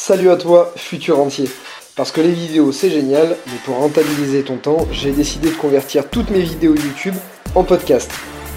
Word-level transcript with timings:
Salut 0.00 0.30
à 0.30 0.36
toi, 0.36 0.72
futur 0.76 1.18
entier. 1.18 1.50
Parce 1.96 2.12
que 2.12 2.20
les 2.20 2.30
vidéos 2.30 2.70
c'est 2.70 2.88
génial, 2.88 3.34
mais 3.48 3.58
pour 3.64 3.78
rentabiliser 3.78 4.44
ton 4.44 4.56
temps, 4.56 4.86
j'ai 4.92 5.10
décidé 5.10 5.50
de 5.50 5.56
convertir 5.56 6.08
toutes 6.08 6.30
mes 6.30 6.38
vidéos 6.38 6.76
YouTube 6.76 7.16
en 7.56 7.64
podcast. 7.64 8.08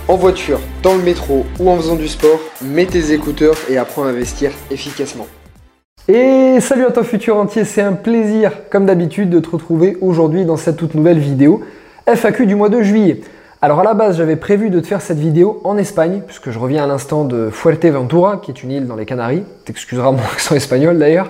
En 0.08 0.18
voiture, 0.18 0.60
dans 0.84 0.94
le 0.94 1.02
métro 1.02 1.48
ou 1.60 1.72
en 1.72 1.78
faisant 1.78 1.96
du 1.96 2.08
sport, 2.08 2.40
mets 2.62 2.86
tes 2.86 3.12
écouteurs 3.12 3.56
et 3.72 3.80
apprends 3.80 4.04
à 4.04 4.10
investir 4.10 4.52
efficacement. 4.70 5.26
Et 6.08 6.60
salut 6.62 6.86
à 6.86 6.92
toi 6.92 7.04
futur 7.04 7.38
entier, 7.38 7.66
c'est 7.66 7.82
un 7.82 7.94
plaisir 7.94 8.70
comme 8.70 8.86
d'habitude 8.86 9.32
de 9.32 9.40
te 9.40 9.50
retrouver 9.50 9.98
aujourd'hui 10.00 10.46
dans 10.46 10.58
cette 10.58 10.78
toute 10.78 10.94
nouvelle 10.94 11.20
vidéo 11.20 11.64
FAQ 12.06 12.46
du 12.46 12.54
mois 12.54 12.70
de 12.70 12.84
juillet. 12.84 13.22
Alors 13.64 13.80
à 13.82 13.84
la 13.84 13.94
base, 13.94 14.18
j'avais 14.18 14.38
prévu 14.38 14.72
de 14.72 14.80
te 14.80 14.88
faire 14.88 15.04
cette 15.04 15.20
vidéo 15.20 15.62
en 15.64 15.78
Espagne, 15.78 16.24
puisque 16.26 16.50
je 16.50 16.58
reviens 16.58 16.84
à 16.84 16.88
l'instant 16.88 17.26
de 17.26 17.52
Fuerteventura, 17.52 18.38
qui 18.38 18.50
est 18.50 18.64
une 18.64 18.72
île 18.72 18.88
dans 18.88 18.96
les 18.96 19.06
Canaries. 19.06 19.44
T'excuseras 19.66 20.10
mon 20.10 20.18
accent 20.34 20.56
espagnol 20.56 20.98
d'ailleurs. 20.98 21.30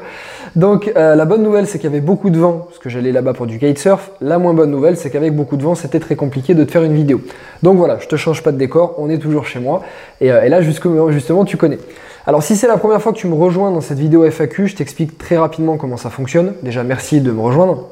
Donc 0.55 0.89
euh, 0.95 1.15
la 1.15 1.25
bonne 1.25 1.43
nouvelle, 1.43 1.67
c'est 1.67 1.77
qu'il 1.77 1.89
y 1.89 1.93
avait 1.93 1.99
beaucoup 1.99 2.29
de 2.29 2.39
vent, 2.39 2.67
parce 2.69 2.79
que 2.79 2.87
j'allais 2.87 3.11
là-bas 3.11 3.33
pour 3.33 3.47
du 3.47 3.59
kitesurf. 3.59 4.11
La 4.21 4.39
moins 4.39 4.53
bonne 4.53 4.71
nouvelle, 4.71 4.95
c'est 4.95 5.09
qu'avec 5.09 5.35
beaucoup 5.35 5.57
de 5.57 5.63
vent, 5.63 5.75
c'était 5.75 5.99
très 5.99 6.15
compliqué 6.15 6.53
de 6.53 6.63
te 6.63 6.71
faire 6.71 6.83
une 6.83 6.95
vidéo. 6.95 7.19
Donc 7.63 7.75
voilà, 7.75 7.99
je 7.99 8.07
te 8.07 8.15
change 8.15 8.41
pas 8.43 8.53
de 8.53 8.57
décor, 8.57 8.95
on 8.97 9.09
est 9.09 9.19
toujours 9.19 9.45
chez 9.45 9.59
moi. 9.59 9.81
Et, 10.21 10.31
euh, 10.31 10.43
et 10.43 10.47
là, 10.47 10.61
justement, 10.61 11.43
tu 11.43 11.57
connais. 11.57 11.79
Alors 12.25 12.43
si 12.43 12.55
c'est 12.55 12.67
la 12.67 12.77
première 12.77 13.01
fois 13.01 13.11
que 13.11 13.17
tu 13.17 13.27
me 13.27 13.35
rejoins 13.35 13.71
dans 13.71 13.81
cette 13.81 13.99
vidéo 13.99 14.23
FAQ, 14.23 14.67
je 14.67 14.77
t'explique 14.77 15.17
très 15.17 15.35
rapidement 15.35 15.75
comment 15.75 15.97
ça 15.97 16.09
fonctionne. 16.09 16.53
Déjà, 16.63 16.85
merci 16.85 17.19
de 17.19 17.29
me 17.33 17.41
rejoindre. 17.41 17.89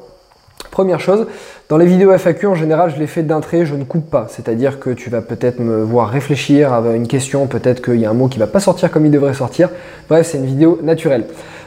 Première 0.70 1.00
chose, 1.00 1.26
dans 1.68 1.76
les 1.76 1.86
vidéos 1.86 2.12
FAQ, 2.16 2.46
en 2.46 2.54
général, 2.54 2.92
je 2.94 2.98
les 3.00 3.08
fais 3.08 3.22
d'un 3.22 3.40
trait, 3.40 3.66
je 3.66 3.74
ne 3.74 3.84
coupe 3.84 4.08
pas. 4.08 4.26
C'est-à-dire 4.28 4.78
que 4.78 4.90
tu 4.90 5.10
vas 5.10 5.20
peut-être 5.20 5.58
me 5.58 5.82
voir 5.82 6.08
réfléchir 6.08 6.72
à 6.72 6.80
une 6.94 7.08
question, 7.08 7.46
peut-être 7.46 7.82
qu'il 7.82 7.96
y 7.96 8.06
a 8.06 8.10
un 8.10 8.14
mot 8.14 8.28
qui 8.28 8.38
ne 8.38 8.44
va 8.44 8.50
pas 8.50 8.60
sortir 8.60 8.90
comme 8.90 9.04
il 9.04 9.10
devrait 9.10 9.34
sortir. 9.34 9.68
Bref, 10.08 10.28
c'est 10.30 10.38
une 10.38 10.46
vidéo 10.46 10.78
naturelle. 10.82 11.24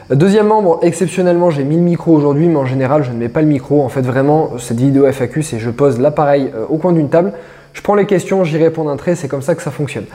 Deuxièmement, 0.09 0.81
exceptionnellement, 0.81 1.49
j'ai 1.49 1.63
mis 1.63 1.75
le 1.75 1.81
micro 1.81 2.13
aujourd'hui, 2.13 2.47
mais 2.47 2.57
en 2.57 2.65
général, 2.65 3.03
je 3.03 3.11
ne 3.11 3.17
mets 3.17 3.29
pas 3.29 3.41
le 3.41 3.47
micro. 3.47 3.81
En 3.81 3.89
fait, 3.89 4.01
vraiment, 4.01 4.51
cette 4.57 4.79
vidéo 4.79 5.05
FAQ, 5.05 5.43
c'est 5.43 5.59
je 5.59 5.69
pose 5.69 5.99
l'appareil 5.99 6.51
euh, 6.55 6.65
au 6.69 6.77
coin 6.77 6.93
d'une 6.93 7.09
table, 7.09 7.33
je 7.73 7.81
prends 7.81 7.95
les 7.95 8.05
questions, 8.05 8.43
j'y 8.43 8.57
réponds 8.57 8.85
d'un 8.85 8.97
trait, 8.97 9.15
c'est 9.15 9.27
comme 9.27 9.41
ça 9.41 9.55
que 9.55 9.61
ça 9.61 9.71
fonctionne. 9.71 10.05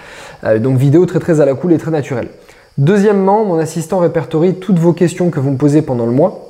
Euh, 0.45 0.59
donc, 0.59 0.79
vidéo 0.79 1.05
très 1.07 1.19
très 1.19 1.41
à 1.41 1.47
la 1.47 1.55
cool 1.55 1.73
et 1.73 1.79
très 1.79 1.91
naturelle. 1.91 2.29
Deuxièmement, 2.77 3.45
mon 3.45 3.59
assistant 3.59 3.99
répertorie 3.99 4.55
toutes 4.55 4.79
vos 4.79 4.93
questions 4.93 5.31
que 5.31 5.41
vous 5.41 5.51
me 5.51 5.57
posez 5.57 5.83
pendant 5.83 6.07
le 6.07 6.13
mois 6.13 6.48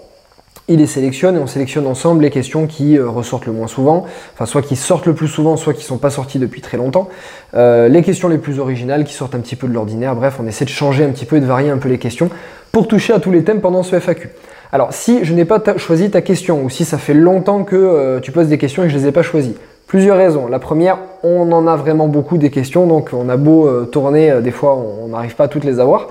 il 0.69 0.79
les 0.79 0.87
sélectionne 0.87 1.37
et 1.37 1.39
on 1.39 1.47
sélectionne 1.47 1.87
ensemble 1.87 2.23
les 2.23 2.31
questions 2.31 2.67
qui 2.67 2.99
euh, 2.99 3.09
ressortent 3.09 3.47
le 3.47 3.53
moins 3.53 3.67
souvent, 3.67 4.05
enfin 4.35 4.47
soit 4.47 4.63
qui 4.63 4.77
sortent 4.77 5.07
le 5.07 5.15
plus 5.15 5.29
souvent, 5.29 5.57
soit 5.57 5.73
qui 5.73 5.81
ne 5.81 5.87
sont 5.87 5.99
pas 5.99 6.11
sorties 6.11 6.39
depuis 6.39 6.61
très 6.61 6.77
longtemps, 6.77 7.09
euh, 7.55 7.89
les 7.89 8.03
questions 8.03 8.29
les 8.29 8.39
plus 8.39 8.59
originales 8.59 9.05
qui 9.05 9.15
sortent 9.15 9.35
un 9.35 9.41
petit 9.41 9.57
peu 9.57 9.67
de 9.67 9.73
l'ordinaire, 9.73 10.15
bref, 10.15 10.39
on 10.41 10.47
essaie 10.47 10.67
de 10.67 10.71
changer 10.71 11.05
un 11.05 11.11
petit 11.11 11.25
peu 11.25 11.37
et 11.37 11.41
de 11.41 11.47
varier 11.47 11.71
un 11.71 11.79
peu 11.79 11.89
les 11.89 11.99
questions 11.99 12.31
pour 12.71 12.87
toucher 12.87 13.15
à 13.15 13.19
tous 13.19 13.31
les 13.31 13.45
thèmes 13.45 13.61
pendant 13.61 13.83
ce 13.83 13.99
FAQ. 13.99 14.29
Alors 14.71 14.93
si 14.93 15.25
je 15.25 15.33
n'ai 15.33 15.47
pas 15.47 15.63
choisi 15.79 16.11
ta 16.11 16.21
question 16.21 16.63
ou 16.63 16.69
si 16.69 16.85
ça 16.85 16.99
fait 16.99 17.15
longtemps 17.15 17.65
que 17.65 17.77
euh, 17.77 18.21
tu 18.21 18.31
poses 18.31 18.49
des 18.49 18.59
questions 18.59 18.83
et 18.83 18.87
que 18.87 18.93
je 18.93 18.99
ne 18.99 19.03
les 19.03 19.09
ai 19.09 19.13
pas 19.13 19.23
choisies, 19.23 19.57
plusieurs 19.87 20.19
raisons. 20.19 20.49
La 20.49 20.59
première, 20.59 20.99
on 21.23 21.51
en 21.51 21.67
a 21.67 21.77
vraiment 21.77 22.09
beaucoup 22.09 22.37
des 22.37 22.51
questions, 22.51 22.87
donc 22.87 23.11
on 23.15 23.31
a 23.31 23.39
beau 23.39 23.87
tourner, 23.87 24.43
des 24.43 24.51
fois 24.51 24.77
on 24.77 25.09
n'arrive 25.09 25.35
pas 25.35 25.45
à 25.45 25.49
toutes 25.49 25.65
les 25.65 25.81
avoir. 25.81 26.09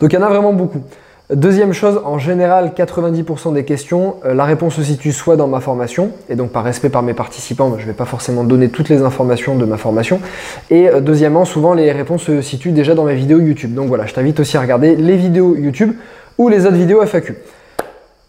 Donc 0.00 0.12
il 0.12 0.16
y 0.16 0.18
en 0.18 0.26
a 0.26 0.28
vraiment 0.28 0.52
beaucoup. 0.52 0.82
Deuxième 1.30 1.72
chose, 1.72 2.02
en 2.04 2.18
général, 2.18 2.72
90% 2.76 3.54
des 3.54 3.64
questions, 3.64 4.16
euh, 4.26 4.34
la 4.34 4.44
réponse 4.44 4.74
se 4.74 4.82
situe 4.82 5.10
soit 5.10 5.36
dans 5.36 5.48
ma 5.48 5.60
formation, 5.60 6.10
et 6.28 6.36
donc 6.36 6.50
par 6.50 6.62
respect 6.62 6.90
par 6.90 7.02
mes 7.02 7.14
participants, 7.14 7.72
je 7.78 7.82
ne 7.82 7.86
vais 7.86 7.94
pas 7.94 8.04
forcément 8.04 8.44
donner 8.44 8.68
toutes 8.68 8.90
les 8.90 9.00
informations 9.00 9.56
de 9.56 9.64
ma 9.64 9.78
formation. 9.78 10.20
Et 10.68 10.90
euh, 10.90 11.00
deuxièmement, 11.00 11.46
souvent 11.46 11.72
les 11.72 11.92
réponses 11.92 12.24
se 12.24 12.42
situent 12.42 12.72
déjà 12.72 12.94
dans 12.94 13.04
mes 13.04 13.14
vidéos 13.14 13.38
YouTube. 13.38 13.72
Donc 13.72 13.88
voilà, 13.88 14.04
je 14.04 14.12
t'invite 14.12 14.38
aussi 14.38 14.58
à 14.58 14.60
regarder 14.60 14.96
les 14.96 15.16
vidéos 15.16 15.56
YouTube 15.56 15.94
ou 16.36 16.50
les 16.50 16.66
autres 16.66 16.76
vidéos 16.76 17.00
FAQ. 17.00 17.36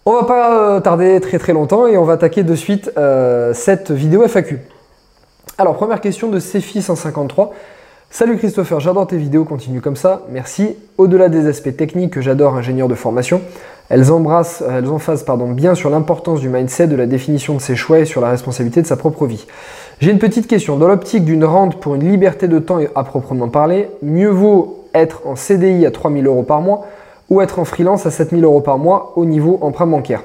On 0.06 0.14
va 0.14 0.24
pas 0.24 0.76
euh, 0.76 0.80
tarder 0.80 1.20
très 1.20 1.38
très 1.38 1.52
longtemps 1.52 1.88
et 1.88 1.98
on 1.98 2.06
va 2.06 2.14
attaquer 2.14 2.44
de 2.44 2.56
suite 2.56 2.90
cette 3.54 3.92
vidéo 3.92 4.26
FAQ. 4.26 4.62
Alors 5.58 5.76
première 5.76 6.00
question 6.00 6.30
de 6.30 6.40
Cefi153. 6.40 7.50
Salut 8.18 8.38
Christopher, 8.38 8.80
j'adore 8.80 9.08
tes 9.08 9.18
vidéos, 9.18 9.44
continue 9.44 9.82
comme 9.82 9.98
ça, 9.98 10.22
merci. 10.30 10.78
Au-delà 10.98 11.28
des 11.28 11.48
aspects 11.48 11.76
techniques 11.76 12.14
que 12.14 12.22
j'adore 12.22 12.56
ingénieur 12.56 12.88
de 12.88 12.96
formation, 12.96 13.42
elles 13.90 14.10
embrassent, 14.10 14.64
elles 14.72 14.88
emphasent 14.88 15.24
pardon, 15.24 15.52
bien 15.52 15.76
sur 15.76 15.90
l'importance 15.90 16.40
du 16.40 16.48
mindset, 16.48 16.88
de 16.88 16.96
la 16.96 17.08
définition 17.08 17.56
de 17.56 17.60
ses 17.60 17.76
choix 17.76 18.00
et 18.00 18.06
sur 18.06 18.22
la 18.22 18.30
responsabilité 18.30 18.82
de 18.82 18.88
sa 18.88 18.96
propre 18.96 19.26
vie. 19.26 19.46
J'ai 20.00 20.12
une 20.12 20.20
petite 20.20 20.48
question. 20.48 20.78
Dans 20.78 20.88
l'optique 20.88 21.26
d'une 21.26 21.44
rente 21.44 21.82
pour 21.82 21.96
une 21.96 22.10
liberté 22.10 22.48
de 22.48 22.58
temps 22.58 22.80
à 22.96 23.04
proprement 23.04 23.50
parler, 23.50 23.90
mieux 24.02 24.30
vaut 24.30 24.86
être 24.94 25.24
en 25.26 25.36
CDI 25.36 25.86
à 25.86 25.92
3000 25.92 26.26
euros 26.26 26.44
par 26.44 26.62
mois 26.62 26.86
ou 27.30 27.42
être 27.42 27.60
en 27.60 27.66
freelance 27.66 28.06
à 28.06 28.12
7000 28.12 28.46
euros 28.46 28.62
par 28.62 28.78
mois 28.78 29.12
au 29.18 29.26
niveau 29.26 29.60
emprunt 29.62 29.88
bancaire? 29.88 30.24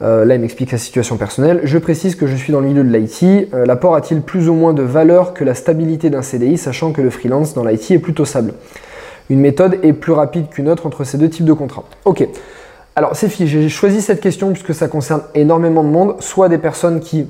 Euh, 0.00 0.24
là, 0.24 0.36
il 0.36 0.40
m'explique 0.40 0.70
sa 0.70 0.78
situation 0.78 1.16
personnelle. 1.16 1.60
Je 1.64 1.76
précise 1.76 2.14
que 2.14 2.26
je 2.26 2.36
suis 2.36 2.52
dans 2.52 2.60
le 2.60 2.68
milieu 2.68 2.84
de 2.84 2.96
l'IT. 2.96 3.52
Euh, 3.52 3.66
l'apport 3.66 3.96
a-t-il 3.96 4.22
plus 4.22 4.48
ou 4.48 4.54
moins 4.54 4.72
de 4.72 4.82
valeur 4.82 5.34
que 5.34 5.42
la 5.42 5.54
stabilité 5.54 6.08
d'un 6.08 6.22
CDI, 6.22 6.56
sachant 6.56 6.92
que 6.92 7.00
le 7.00 7.10
freelance 7.10 7.54
dans 7.54 7.64
l'IT 7.64 7.90
est 7.90 7.98
plutôt 7.98 8.24
stable? 8.24 8.54
Une 9.28 9.40
méthode 9.40 9.78
est 9.82 9.92
plus 9.92 10.12
rapide 10.12 10.48
qu'une 10.48 10.68
autre 10.68 10.86
entre 10.86 11.04
ces 11.04 11.18
deux 11.18 11.28
types 11.28 11.44
de 11.44 11.52
contrats. 11.52 11.84
Ok. 12.04 12.26
Alors, 12.94 13.14
c'est 13.14 13.28
j'ai 13.46 13.68
choisi 13.68 14.00
cette 14.00 14.20
question 14.20 14.50
puisque 14.52 14.74
ça 14.74 14.88
concerne 14.88 15.22
énormément 15.34 15.82
de 15.82 15.88
monde, 15.88 16.16
soit 16.20 16.48
des 16.48 16.58
personnes 16.58 17.00
qui 17.00 17.26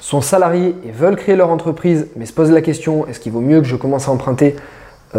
sont 0.00 0.20
salariés 0.20 0.74
et 0.86 0.90
veulent 0.90 1.16
créer 1.16 1.36
leur 1.36 1.50
entreprise, 1.50 2.08
mais 2.16 2.26
se 2.26 2.32
posent 2.32 2.50
la 2.50 2.62
question 2.62 3.06
est-ce 3.06 3.20
qu'il 3.20 3.32
vaut 3.32 3.40
mieux 3.40 3.60
que 3.60 3.66
je 3.66 3.76
commence 3.76 4.08
à 4.08 4.12
emprunter 4.12 4.54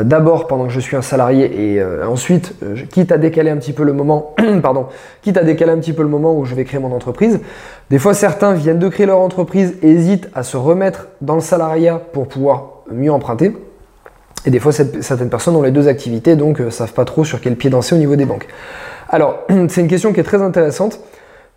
d'abord 0.04 0.48
pendant 0.48 0.66
que 0.66 0.74
je 0.74 0.80
suis 0.80 0.96
un 0.96 1.02
salarié 1.02 1.74
et 1.74 1.82
euh, 1.82 2.08
ensuite, 2.08 2.54
euh, 2.64 2.76
quitte 2.90 3.12
à 3.12 3.18
décaler 3.18 3.50
un 3.50 3.58
petit 3.58 3.74
peu 3.74 3.84
le 3.84 3.94
moment, 3.94 4.36
pardon, 4.62 4.88
quitte 5.22 5.38
à 5.38 5.44
décaler 5.44 5.72
un 5.72 5.78
petit 5.78 5.94
peu 5.94 6.04
le 6.04 6.10
moment 6.10 6.38
où 6.38 6.46
je 6.46 6.56
vais 6.56 6.64
créer 6.64 6.80
mon 6.80 6.94
entreprise. 6.94 7.40
Des 7.90 8.00
fois, 8.00 8.14
certains 8.14 8.54
viennent 8.54 8.80
de 8.80 8.90
créer 8.90 9.06
leur 9.06 9.20
entreprise, 9.20 9.76
hésitent 9.82 10.30
à 10.34 10.44
se 10.44 10.58
remettre 10.58 11.08
dans 11.22 11.36
le 11.36 11.42
salariat 11.42 12.02
pour 12.12 12.28
pouvoir 12.28 12.84
mieux 12.92 13.12
emprunter. 13.12 13.56
Et 14.46 14.50
des 14.50 14.60
fois, 14.60 14.72
certaines 14.72 15.30
personnes 15.30 15.56
ont 15.56 15.62
les 15.62 15.72
deux 15.72 15.88
activités, 15.88 16.36
donc 16.36 16.60
ne 16.60 16.70
savent 16.70 16.94
pas 16.94 17.06
trop 17.06 17.24
sur 17.26 17.42
quel 17.42 17.56
pied 17.56 17.70
danser 17.70 17.96
au 17.96 17.98
niveau 17.98 18.16
des 18.16 18.26
banques. 18.26 18.48
Alors, 19.10 19.46
c'est 19.70 19.82
une 19.82 19.88
question 19.88 20.14
qui 20.14 20.20
est 20.20 20.24
très 20.24 20.42
intéressante. 20.42 21.00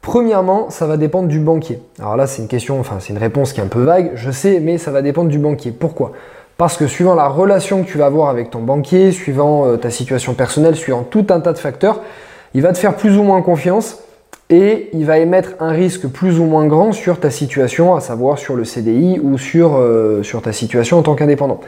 Premièrement, 0.03 0.71
ça 0.71 0.87
va 0.87 0.97
dépendre 0.97 1.29
du 1.29 1.41
banquier. 1.41 1.83
Alors 1.99 2.17
là, 2.17 2.27
c'est 2.27 2.41
une 2.41 2.49
question, 2.49 2.81
enfin, 2.81 2.97
c'est 3.01 3.13
une 3.13 3.19
réponse 3.19 3.53
qui 3.53 3.61
est 3.61 3.63
un 3.63 3.69
peu 3.69 3.83
vague, 3.83 4.13
je 4.15 4.31
sais, 4.31 4.59
mais 4.61 4.79
ça 4.79 4.91
va 4.91 5.03
dépendre 5.03 5.29
du 5.29 5.39
banquier. 5.39 5.73
Pourquoi? 5.73 6.13
Parce 6.61 6.77
que 6.77 6.87
suivant 6.87 7.15
la 7.15 7.27
relation 7.27 7.83
que 7.83 7.89
tu 7.89 7.97
vas 7.97 8.05
avoir 8.05 8.29
avec 8.29 8.51
ton 8.51 8.61
banquier, 8.61 9.13
suivant 9.13 9.67
euh, 9.67 9.79
ta 9.79 9.89
situation 9.89 10.35
personnelle, 10.35 10.77
suivant 10.77 11.05
tout 11.05 11.25
un 11.31 11.41
tas 11.41 11.55
de 11.55 11.59
facteurs, 11.59 12.01
il 12.53 12.61
va 12.61 12.75
te 12.75 12.77
faire 12.77 12.97
plus 12.97 13.17
ou 13.17 13.23
moins 13.23 13.41
confiance 13.41 14.01
et 14.51 14.91
il 14.93 15.07
va 15.07 15.17
émettre 15.17 15.53
un 15.59 15.71
risque 15.71 16.07
plus 16.09 16.39
ou 16.39 16.45
moins 16.45 16.67
grand 16.67 16.93
sur 16.93 17.19
ta 17.19 17.31
situation, 17.31 17.95
à 17.97 18.01
savoir 18.01 18.37
sur 18.37 18.57
le 18.57 18.65
CDI 18.65 19.19
ou 19.23 19.39
sur, 19.39 19.79
euh, 19.79 20.23
sur 20.23 20.43
ta 20.43 20.53
situation 20.53 20.99
en 20.99 21.03
tant 21.03 21.15
qu'indépendant. 21.15 21.61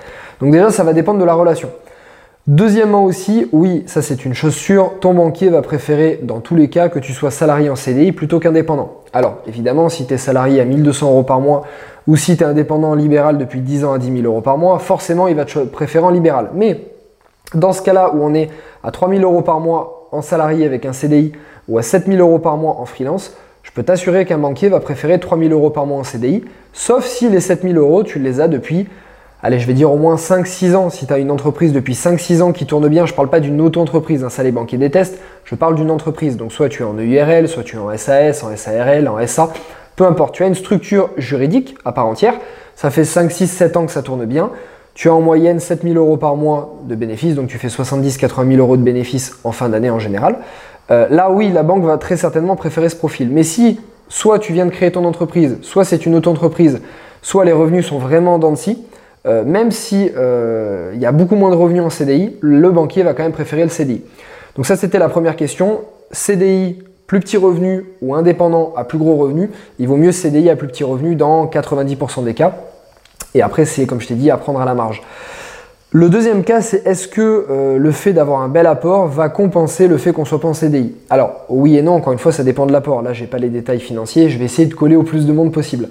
Donc 0.42 0.52
déjà, 0.52 0.70
ça 0.70 0.84
va 0.84 0.92
dépendre 0.92 1.20
de 1.20 1.24
la 1.24 1.32
relation. 1.32 1.70
Deuxièmement 2.48 3.04
aussi, 3.04 3.46
oui, 3.52 3.84
ça 3.86 4.02
c'est 4.02 4.24
une 4.24 4.34
chose 4.34 4.56
sûre, 4.56 4.94
ton 4.98 5.14
banquier 5.14 5.48
va 5.48 5.62
préférer 5.62 6.18
dans 6.24 6.40
tous 6.40 6.56
les 6.56 6.68
cas 6.68 6.88
que 6.88 6.98
tu 6.98 7.12
sois 7.12 7.30
salarié 7.30 7.70
en 7.70 7.76
CDI 7.76 8.10
plutôt 8.10 8.40
qu'indépendant. 8.40 9.02
Alors 9.12 9.36
évidemment, 9.46 9.88
si 9.88 10.08
tu 10.08 10.14
es 10.14 10.18
salarié 10.18 10.60
à 10.60 10.64
1200 10.64 11.08
euros 11.08 11.22
par 11.22 11.40
mois 11.40 11.62
ou 12.08 12.16
si 12.16 12.36
tu 12.36 12.42
es 12.42 12.46
indépendant 12.46 12.96
libéral 12.96 13.38
depuis 13.38 13.60
10 13.60 13.84
ans 13.84 13.92
à 13.92 13.98
10 13.98 14.22
000 14.22 14.24
euros 14.24 14.40
par 14.40 14.58
mois, 14.58 14.80
forcément 14.80 15.28
il 15.28 15.36
va 15.36 15.44
te 15.44 15.60
préférer 15.60 16.04
en 16.04 16.10
libéral. 16.10 16.50
Mais 16.52 16.80
dans 17.54 17.72
ce 17.72 17.80
cas-là 17.80 18.12
où 18.12 18.24
on 18.24 18.34
est 18.34 18.50
à 18.82 18.90
3 18.90 19.08
000 19.08 19.22
euros 19.22 19.42
par 19.42 19.60
mois 19.60 20.08
en 20.10 20.20
salarié 20.20 20.66
avec 20.66 20.84
un 20.84 20.92
CDI 20.92 21.30
ou 21.68 21.78
à 21.78 21.82
7 21.82 22.06
000 22.08 22.18
euros 22.18 22.40
par 22.40 22.56
mois 22.56 22.78
en 22.80 22.86
freelance, 22.86 23.36
je 23.62 23.70
peux 23.70 23.84
t'assurer 23.84 24.24
qu'un 24.24 24.38
banquier 24.38 24.68
va 24.68 24.80
préférer 24.80 25.20
3 25.20 25.38
000 25.38 25.52
euros 25.52 25.70
par 25.70 25.86
mois 25.86 25.98
en 25.98 26.04
CDI, 26.04 26.42
sauf 26.72 27.06
si 27.06 27.28
les 27.28 27.38
7 27.38 27.62
000 27.62 27.74
euros, 27.74 28.02
tu 28.02 28.18
les 28.18 28.40
as 28.40 28.48
depuis 28.48 28.88
allez, 29.42 29.58
je 29.58 29.66
vais 29.66 29.74
dire 29.74 29.92
au 29.92 29.96
moins 29.96 30.16
5-6 30.16 30.74
ans. 30.74 30.90
Si 30.90 31.06
tu 31.06 31.12
as 31.12 31.18
une 31.18 31.30
entreprise 31.30 31.72
depuis 31.72 31.94
5-6 31.94 32.42
ans 32.42 32.52
qui 32.52 32.66
tourne 32.66 32.88
bien, 32.88 33.06
je 33.06 33.12
ne 33.12 33.16
parle 33.16 33.28
pas 33.28 33.40
d'une 33.40 33.60
auto-entreprise, 33.60 34.24
hein, 34.24 34.30
ça 34.30 34.42
les 34.42 34.52
banquiers 34.52 34.78
détestent, 34.78 35.18
je 35.44 35.54
parle 35.54 35.74
d'une 35.74 35.90
entreprise. 35.90 36.36
Donc 36.36 36.52
soit 36.52 36.68
tu 36.68 36.82
es 36.82 36.86
en 36.86 36.94
EURL, 36.94 37.48
soit 37.48 37.62
tu 37.62 37.76
es 37.76 37.78
en 37.78 37.96
SAS, 37.96 38.42
en 38.42 38.56
SARL, 38.56 39.08
en 39.08 39.26
SA, 39.26 39.52
peu 39.96 40.06
importe, 40.06 40.34
tu 40.34 40.42
as 40.42 40.46
une 40.46 40.54
structure 40.54 41.10
juridique 41.16 41.76
à 41.84 41.92
part 41.92 42.06
entière, 42.06 42.34
ça 42.76 42.90
fait 42.90 43.04
5, 43.04 43.30
6, 43.30 43.46
7 43.48 43.76
ans 43.76 43.86
que 43.86 43.92
ça 43.92 44.02
tourne 44.02 44.24
bien. 44.24 44.50
Tu 44.94 45.08
as 45.08 45.14
en 45.14 45.20
moyenne 45.20 45.58
7000 45.58 45.96
euros 45.96 46.18
par 46.18 46.36
mois 46.36 46.78
de 46.84 46.94
bénéfices, 46.94 47.34
donc 47.34 47.48
tu 47.48 47.58
fais 47.58 47.68
70-80 47.68 48.48
000 48.48 48.60
euros 48.60 48.76
de 48.76 48.82
bénéfices 48.82 49.38
en 49.42 49.52
fin 49.52 49.68
d'année 49.70 49.90
en 49.90 49.98
général. 49.98 50.36
Euh, 50.90 51.06
là, 51.08 51.30
oui, 51.30 51.50
la 51.50 51.62
banque 51.62 51.84
va 51.84 51.96
très 51.96 52.16
certainement 52.16 52.56
préférer 52.56 52.90
ce 52.90 52.96
profil. 52.96 53.30
Mais 53.30 53.42
si 53.42 53.80
soit 54.08 54.38
tu 54.38 54.52
viens 54.52 54.66
de 54.66 54.70
créer 54.70 54.92
ton 54.92 55.06
entreprise, 55.06 55.58
soit 55.62 55.84
c'est 55.84 56.04
une 56.04 56.14
auto-entreprise, 56.14 56.82
soit 57.22 57.46
les 57.46 57.52
revenus 57.52 57.86
sont 57.86 57.98
vraiment 57.98 58.38
scie, 58.54 58.78
euh, 59.26 59.44
même 59.44 59.70
si 59.70 60.10
euh, 60.16 60.92
il 60.94 61.00
y 61.00 61.06
a 61.06 61.12
beaucoup 61.12 61.36
moins 61.36 61.50
de 61.50 61.56
revenus 61.56 61.82
en 61.82 61.90
CDI, 61.90 62.36
le 62.40 62.70
banquier 62.70 63.02
va 63.02 63.14
quand 63.14 63.22
même 63.22 63.32
préférer 63.32 63.62
le 63.62 63.68
CDI. 63.68 64.02
Donc 64.56 64.66
ça 64.66 64.76
c'était 64.76 64.98
la 64.98 65.08
première 65.08 65.36
question. 65.36 65.80
CDI 66.10 66.82
plus 67.06 67.20
petit 67.20 67.36
revenu 67.36 67.84
ou 68.00 68.14
indépendant 68.14 68.72
à 68.76 68.84
plus 68.84 68.98
gros 68.98 69.16
revenu, 69.16 69.50
il 69.78 69.86
vaut 69.86 69.96
mieux 69.96 70.12
CDI 70.12 70.50
à 70.50 70.56
plus 70.56 70.68
petit 70.68 70.84
revenu 70.84 71.14
dans 71.14 71.46
90% 71.46 72.24
des 72.24 72.34
cas. 72.34 72.54
Et 73.34 73.42
après 73.42 73.64
c'est 73.64 73.86
comme 73.86 74.00
je 74.00 74.08
t'ai 74.08 74.14
dit 74.14 74.30
à 74.30 74.36
prendre 74.36 74.60
à 74.60 74.64
la 74.64 74.74
marge. 74.74 75.02
Le 75.94 76.08
deuxième 76.08 76.42
cas, 76.42 76.62
c'est 76.62 76.86
est-ce 76.86 77.06
que 77.06 77.20
euh, 77.50 77.76
le 77.76 77.92
fait 77.92 78.14
d'avoir 78.14 78.40
un 78.40 78.48
bel 78.48 78.66
apport 78.66 79.08
va 79.08 79.28
compenser 79.28 79.88
le 79.88 79.98
fait 79.98 80.14
qu'on 80.14 80.24
soit 80.24 80.40
pas 80.40 80.48
en 80.48 80.54
CDI 80.54 80.94
Alors, 81.10 81.44
oui 81.50 81.76
et 81.76 81.82
non, 81.82 81.92
encore 81.92 82.14
une 82.14 82.18
fois, 82.18 82.32
ça 82.32 82.44
dépend 82.44 82.64
de 82.64 82.72
l'apport. 82.72 83.02
Là, 83.02 83.12
j'ai 83.12 83.26
pas 83.26 83.36
les 83.36 83.50
détails 83.50 83.78
financiers, 83.78 84.30
je 84.30 84.38
vais 84.38 84.46
essayer 84.46 84.66
de 84.66 84.72
coller 84.72 84.96
au 84.96 85.02
plus 85.02 85.26
de 85.26 85.32
monde 85.34 85.52
possible. 85.52 85.90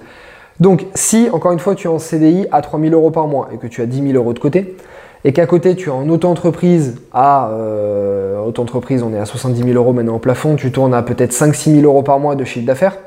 Donc, 0.60 0.86
si, 0.94 1.28
encore 1.32 1.52
une 1.52 1.58
fois, 1.58 1.74
tu 1.74 1.86
es 1.86 1.90
en 1.90 1.98
CDI 1.98 2.46
à 2.52 2.60
3000 2.60 2.92
euros 2.94 3.10
par 3.10 3.26
mois 3.26 3.48
et 3.52 3.56
que 3.56 3.66
tu 3.66 3.82
as 3.82 3.86
10 3.86 4.02
000 4.02 4.14
euros 4.14 4.32
de 4.32 4.38
côté, 4.38 4.76
et 5.24 5.32
qu'à 5.32 5.46
côté, 5.46 5.76
tu 5.76 5.88
es 5.88 5.92
en 5.92 6.08
auto-entreprise 6.08 7.00
à... 7.12 7.50
Euh, 7.50 8.40
auto-entreprise, 8.40 9.02
on 9.02 9.12
est 9.14 9.18
à 9.18 9.24
70 9.24 9.62
000 9.62 9.74
euros 9.74 9.92
maintenant 9.92 10.16
au 10.16 10.18
plafond, 10.18 10.56
tu 10.56 10.72
tournes 10.72 10.94
à 10.94 11.02
peut-être 11.02 11.32
5-6 11.32 11.80
000 11.80 11.84
euros 11.84 12.02
par 12.02 12.18
mois 12.18 12.34
de 12.34 12.44
chiffre 12.44 12.66
d'affaires, 12.66 12.98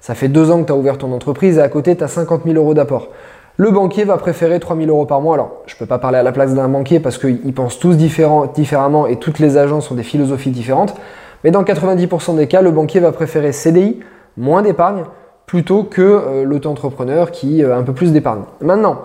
ça 0.00 0.14
fait 0.14 0.28
deux 0.28 0.50
ans 0.50 0.60
que 0.60 0.66
tu 0.66 0.72
as 0.72 0.76
ouvert 0.76 0.98
ton 0.98 1.12
entreprise 1.12 1.58
et 1.58 1.62
à 1.62 1.68
côté, 1.68 1.96
tu 1.96 2.04
as 2.04 2.08
50 2.08 2.42
000 2.44 2.56
euros 2.56 2.74
d'apport. 2.74 3.08
Le 3.56 3.70
banquier 3.70 4.04
va 4.04 4.16
préférer 4.16 4.58
3000 4.60 4.88
euros 4.88 5.06
par 5.06 5.20
mois. 5.20 5.34
Alors, 5.34 5.62
je 5.66 5.74
ne 5.74 5.78
peux 5.78 5.86
pas 5.86 5.98
parler 5.98 6.18
à 6.18 6.22
la 6.22 6.32
place 6.32 6.54
d'un 6.54 6.68
banquier 6.68 7.00
parce 7.00 7.18
qu'ils 7.18 7.52
pensent 7.52 7.78
tous 7.78 7.96
différemment 7.96 9.06
et 9.06 9.16
toutes 9.16 9.38
les 9.38 9.58
agences 9.58 9.90
ont 9.90 9.94
des 9.94 10.02
philosophies 10.02 10.50
différentes. 10.50 10.94
Mais 11.44 11.50
dans 11.50 11.62
90% 11.62 12.36
des 12.36 12.46
cas, 12.46 12.62
le 12.62 12.70
banquier 12.70 13.00
va 13.00 13.12
préférer 13.12 13.52
CDI, 13.52 14.00
moins 14.36 14.62
d'épargne, 14.62 15.04
plutôt 15.52 15.82
que 15.82 16.00
euh, 16.00 16.44
l'auto-entrepreneur 16.44 17.30
qui 17.30 17.62
a 17.62 17.76
un 17.76 17.82
peu 17.82 17.92
plus 17.92 18.10
d'épargne. 18.10 18.44
Maintenant, 18.62 19.02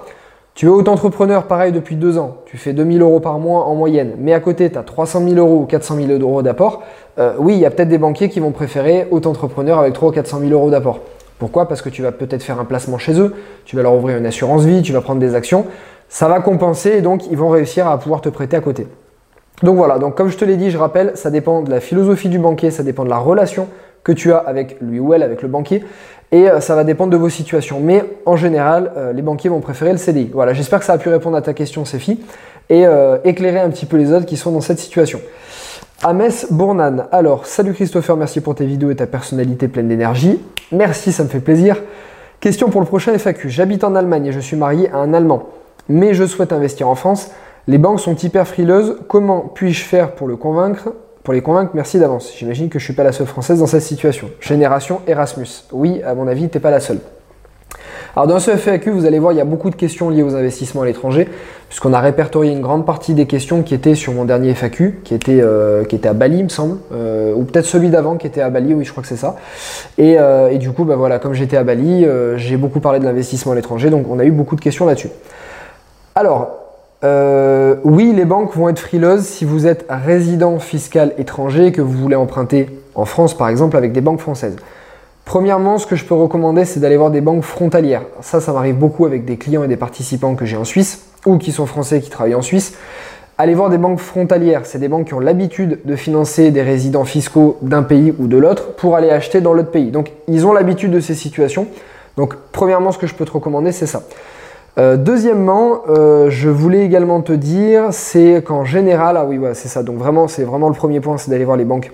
tu 0.56 0.68
es 0.68 0.70
auto-entrepreneur, 0.70 1.44
pareil, 1.44 1.74
depuis 1.74 1.98
deux 1.98 2.18
ans. 2.18 2.38
Tu 2.46 2.56
fais 2.56 2.72
2000 2.72 3.02
euros 3.02 3.20
par 3.20 3.38
mois 3.38 3.66
en 3.66 3.76
moyenne, 3.76 4.14
mais 4.18 4.32
à 4.32 4.40
côté, 4.40 4.72
tu 4.72 4.78
as 4.78 4.84
300 4.84 5.28
000 5.28 5.36
euros 5.36 5.64
ou 5.64 5.66
400 5.66 5.98
000 5.98 6.22
euros 6.22 6.42
d'apport. 6.42 6.84
Euh, 7.20 7.34
oui, 7.38 7.56
il 7.56 7.60
y 7.60 7.66
a 7.66 7.70
peut-être 7.70 7.90
des 7.90 7.98
banquiers 7.98 8.30
qui 8.30 8.40
vont 8.40 8.52
préférer 8.52 9.10
auto-entrepreneur 9.12 9.78
avec 9.78 9.92
300 9.92 10.10
ou 10.10 10.16
400 10.16 10.40
000 10.40 10.52
euros 10.54 10.70
d'apport. 10.70 11.02
Pourquoi? 11.38 11.68
Parce 11.68 11.82
que 11.82 11.90
tu 11.90 12.02
vas 12.02 12.14
peut-être 12.14 12.44
faire 12.44 12.62
un 12.62 12.66
placement 12.66 12.98
chez 12.98 13.20
eux, 13.20 13.36
tu 13.66 13.76
vas 13.76 13.82
leur 13.82 13.96
ouvrir 13.96 14.18
une 14.18 14.26
assurance 14.26 14.64
vie, 14.64 14.82
tu 14.82 14.94
vas 14.94 15.02
prendre 15.02 15.20
des 15.20 15.36
actions. 15.36 15.66
Ça 16.08 16.30
va 16.30 16.40
compenser 16.40 16.92
et 16.92 17.02
donc 17.02 17.30
ils 17.30 17.36
vont 17.36 17.50
réussir 17.50 17.90
à 17.90 18.00
pouvoir 18.00 18.22
te 18.22 18.30
prêter 18.30 18.56
à 18.56 18.62
côté. 18.62 18.88
Donc 19.64 19.76
voilà, 19.76 20.00
donc 20.00 20.16
comme 20.16 20.30
je 20.30 20.38
te 20.38 20.46
l'ai 20.46 20.56
dit, 20.56 20.72
je 20.72 20.78
rappelle, 20.78 21.12
ça 21.16 21.30
dépend 21.30 21.62
de 21.62 21.70
la 21.70 21.82
philosophie 21.82 22.30
du 22.30 22.40
banquier, 22.40 22.72
ça 22.72 22.84
dépend 22.84 23.04
de 23.04 23.10
la 23.10 23.18
relation 23.18 23.68
que 24.08 24.14
tu 24.14 24.32
as 24.32 24.38
avec 24.38 24.78
lui 24.80 25.02
ou 25.02 25.14
elle, 25.14 25.22
avec 25.22 25.42
le 25.42 25.50
banquier, 25.50 25.84
et 26.32 26.50
euh, 26.50 26.60
ça 26.60 26.76
va 26.76 26.84
dépendre 26.84 27.12
de 27.12 27.18
vos 27.18 27.30
situations. 27.30 27.80
Mais 27.80 28.04
en 28.26 28.36
général, 28.36 28.92
euh, 28.98 29.14
les 29.14 29.22
banquiers 29.22 29.50
vont 29.50 29.60
préférer 29.60 29.92
le 29.92 29.98
CDI. 29.98 30.30
Voilà, 30.34 30.54
j'espère 30.54 30.80
que 30.80 30.86
ça 30.86 30.94
a 30.94 30.98
pu 30.98 31.10
répondre 31.10 31.38
à 31.38 31.42
ta 31.42 31.54
question, 31.54 31.86
Céphie, 31.86 32.20
et 32.70 32.86
euh, 32.86 33.18
éclairer 33.24 33.60
un 33.60 33.70
petit 33.70 33.86
peu 33.86 33.98
les 33.98 34.12
autres 34.12 34.26
qui 34.26 34.38
sont 34.38 34.52
dans 34.52 34.62
cette 34.62 34.80
situation. 34.80 35.22
Ames 36.04 36.30
Bournan. 36.52 37.08
Alors, 37.12 37.48
salut 37.48 37.74
Christopher, 37.74 38.18
merci 38.18 38.42
pour 38.42 38.56
tes 38.56 38.66
vidéos 38.66 38.92
et 38.92 38.96
ta 38.96 39.08
personnalité 39.08 39.68
pleine 39.68 39.88
d'énergie. 39.88 40.40
Merci, 40.72 41.12
ça 41.12 41.24
me 41.24 41.30
fait 41.30 41.40
plaisir. 41.40 41.82
Question 42.40 42.70
pour 42.70 42.82
le 42.82 42.88
prochain 42.88 43.18
FAQ. 43.18 43.50
J'habite 43.50 43.84
en 43.84 43.96
Allemagne 43.96 44.28
et 44.28 44.32
je 44.32 44.40
suis 44.40 44.58
marié 44.58 44.92
à 44.92 44.98
un 44.98 45.14
Allemand, 45.14 45.50
mais 45.90 46.14
je 46.14 46.26
souhaite 46.26 46.54
investir 46.54 46.88
en 46.88 46.94
France. 46.94 47.32
Les 47.68 47.80
banques 47.80 48.00
sont 48.00 48.16
hyper 48.16 48.48
frileuses. 48.48 49.00
Comment 49.08 49.52
puis-je 49.54 49.84
faire 49.84 50.12
pour 50.12 50.28
le 50.28 50.36
convaincre? 50.36 50.90
Pour 51.28 51.34
les 51.34 51.42
convaincre, 51.42 51.72
merci 51.74 52.00
d'avance. 52.00 52.32
J'imagine 52.38 52.70
que 52.70 52.80
je 52.80 52.86
suis 52.86 52.94
pas 52.94 53.04
la 53.04 53.12
seule 53.12 53.28
française 53.28 53.60
dans 53.60 53.68
cette 53.68 53.82
situation. 53.82 54.30
Génération 54.40 55.02
Erasmus. 55.08 55.66
Oui, 55.74 56.02
à 56.04 56.16
mon 56.16 56.26
avis, 56.26 56.48
tu 56.48 56.56
n'es 56.56 56.62
pas 56.62 56.72
la 56.72 56.80
seule. 56.80 57.00
Alors 58.16 58.28
dans 58.28 58.40
ce 58.40 58.52
FAQ, 58.52 58.92
vous 58.92 59.06
allez 59.06 59.20
voir, 59.20 59.34
il 59.34 59.38
y 59.38 59.42
a 59.42 59.44
beaucoup 59.44 59.70
de 59.70 59.76
questions 59.76 60.10
liées 60.10 60.24
aux 60.24 60.38
investissements 60.38 60.84
à 60.84 60.86
l'étranger, 60.86 61.28
puisqu'on 61.68 61.92
a 61.92 62.00
répertorié 62.00 62.54
une 62.54 62.62
grande 62.62 62.86
partie 62.86 63.14
des 63.14 63.26
questions 63.26 63.62
qui 63.62 63.74
étaient 63.74 63.94
sur 63.94 64.14
mon 64.14 64.24
dernier 64.24 64.52
FAQ, 64.52 65.02
qui 65.04 65.14
était, 65.14 65.42
euh, 65.42 65.84
qui 65.84 65.98
était 65.98 66.08
à 66.08 66.14
Bali, 66.14 66.44
me 66.44 66.48
semble, 66.48 66.78
euh, 66.94 67.34
ou 67.36 67.44
peut-être 67.44 67.66
celui 67.66 67.90
d'avant 67.90 68.16
qui 68.16 68.26
était 68.26 68.40
à 68.40 68.50
Bali, 68.50 68.74
oui, 68.74 68.86
je 68.86 68.92
crois 68.92 69.04
que 69.04 69.10
c'est 69.10 69.18
ça. 69.18 69.36
Et, 69.98 70.18
euh, 70.18 70.48
et, 70.48 70.60
du 70.60 70.72
coup, 70.72 70.86
bah 70.86 70.96
voilà, 70.96 71.20
comme 71.20 71.34
j'étais 71.34 71.58
à 71.58 71.66
Bali, 71.66 72.08
j'ai 72.38 72.56
beaucoup 72.56 72.80
parlé 72.80 73.00
de 73.00 73.04
l'investissement 73.04 73.52
à 73.52 73.56
l'étranger, 73.56 73.90
donc 73.90 74.06
on 74.10 74.18
a 74.20 74.24
eu 74.24 74.32
beaucoup 74.32 74.56
de 74.56 74.62
questions 74.62 74.86
là-dessus. 74.86 75.10
Alors, 76.16 76.57
oui, 77.04 78.14
les 78.14 78.26
banques 78.26 78.56
vont 78.56 78.70
être 78.70 78.80
frileuses 78.80 79.26
si 79.26 79.46
vous 79.46 79.68
êtes 79.68 79.86
résident 79.90 80.60
fiscal 80.60 81.14
étranger 81.18 81.68
et 81.68 81.72
que 81.72 81.82
vous 81.82 81.98
voulez 81.98 82.16
emprunter 82.16 82.68
en 82.96 83.06
France, 83.06 83.38
par 83.38 83.50
exemple, 83.50 83.78
avec 83.78 83.92
des 83.92 84.02
banques 84.02 84.20
françaises. 84.20 84.56
Premièrement, 85.28 85.78
ce 85.78 85.86
que 85.86 85.98
je 85.98 86.06
peux 86.06 86.16
recommander, 86.16 86.64
c'est 86.64 86.80
d'aller 86.80 86.96
voir 86.96 87.12
des 87.12 87.20
banques 87.20 87.44
frontalières. 87.44 88.04
Ça, 88.22 88.40
ça 88.40 88.54
m'arrive 88.54 88.76
beaucoup 88.76 89.06
avec 89.06 89.26
des 89.26 89.36
clients 89.36 89.62
et 89.64 89.68
des 89.68 89.76
participants 89.76 90.36
que 90.36 90.46
j'ai 90.46 90.56
en 90.56 90.64
Suisse 90.64 91.06
ou 91.26 91.38
qui 91.38 91.52
sont 91.52 91.66
français 91.66 92.00
qui 92.00 92.10
travaillent 92.10 92.34
en 92.34 92.42
Suisse. 92.42 92.76
Allez 93.38 93.54
voir 93.54 93.70
des 93.70 93.78
banques 93.78 94.00
frontalières. 94.00 94.62
C'est 94.64 94.80
des 94.80 94.88
banques 94.88 95.08
qui 95.08 95.14
ont 95.14 95.20
l'habitude 95.20 95.80
de 95.84 95.96
financer 95.98 96.50
des 96.52 96.62
résidents 96.62 97.04
fiscaux 97.04 97.58
d'un 97.62 97.84
pays 97.84 98.14
ou 98.18 98.28
de 98.28 98.38
l'autre 98.38 98.74
pour 98.76 98.96
aller 98.96 99.10
acheter 99.10 99.42
dans 99.42 99.52
l'autre 99.52 99.70
pays. 99.70 99.92
Donc, 99.92 100.14
ils 100.30 100.48
ont 100.48 100.54
l'habitude 100.54 100.92
de 100.92 101.02
ces 101.02 101.14
situations. 101.14 101.68
Donc, 102.16 102.34
premièrement, 102.54 102.94
ce 102.94 102.98
que 102.98 103.06
je 103.06 103.14
peux 103.14 103.26
te 103.26 103.32
recommander, 103.32 103.74
c'est 103.74 103.86
ça. 103.86 104.04
Euh, 104.78 104.96
deuxièmement, 104.96 105.82
euh, 105.90 106.30
je 106.30 106.50
voulais 106.50 106.86
également 106.86 107.22
te 107.22 107.34
dire, 107.34 107.88
c'est 107.92 108.44
qu'en 108.46 108.64
général, 108.64 109.18
ah 109.18 109.26
oui, 109.26 109.40
c'est 109.54 109.68
ça. 109.68 109.82
Donc 109.82 109.98
vraiment, 109.98 110.28
c'est 110.28 110.44
vraiment 110.44 110.70
le 110.70 110.76
premier 110.76 111.00
point, 111.00 111.18
c'est 111.18 111.32
d'aller 111.32 111.46
voir 111.46 111.58
les 111.58 111.66
banques 111.66 111.92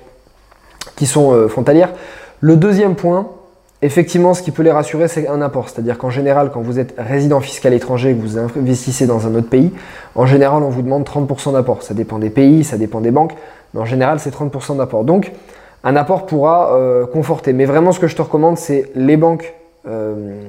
qui 0.98 1.06
sont 1.06 1.32
euh, 1.32 1.48
frontalières. 1.48 1.94
Le 2.42 2.58
deuxième 2.58 2.96
point, 2.96 3.28
effectivement, 3.82 4.34
ce 4.34 4.42
qui 4.42 4.52
peut 4.52 4.64
les 4.64 4.72
rassurer, 4.72 5.08
c'est 5.08 5.30
un 5.30 5.42
apport. 5.42 5.70
C'est-à-dire 5.70 5.98
qu'en 5.98 6.10
général, 6.10 6.52
quand 6.54 6.62
vous 6.62 6.78
êtes 6.78 6.94
résident 6.98 7.40
fiscal 7.40 7.74
étranger 7.74 8.12
et 8.12 8.16
que 8.16 8.22
vous 8.22 8.38
investissez 8.38 9.08
dans 9.08 9.28
un 9.28 9.36
autre 9.36 9.50
pays, 9.50 9.72
en 10.16 10.26
général, 10.26 10.62
on 10.62 10.70
vous 10.70 10.82
demande 10.82 11.06
30% 11.06 11.54
d'apport. 11.54 11.84
Ça 11.84 11.94
dépend 11.94 12.20
des 12.20 12.30
pays, 12.30 12.66
ça 12.66 12.78
dépend 12.78 13.00
des 13.00 13.12
banques, 13.12 13.34
mais 13.74 13.80
en 13.80 13.86
général, 13.86 14.20
c'est 14.20 14.36
30% 14.36 14.76
d'apport. 14.76 15.06
Donc, 15.06 15.32
un 15.86 15.96
apport 15.96 16.26
pourra 16.26 16.78
conforter. 17.12 17.52
Mais 17.52 17.66
vraiment, 17.66 17.92
ce 17.92 18.00
que 18.00 18.08
je 18.08 18.16
te 18.16 18.22
recommande, 18.22 18.58
c'est 18.58 18.90
les 18.96 19.18
banques 19.18 19.54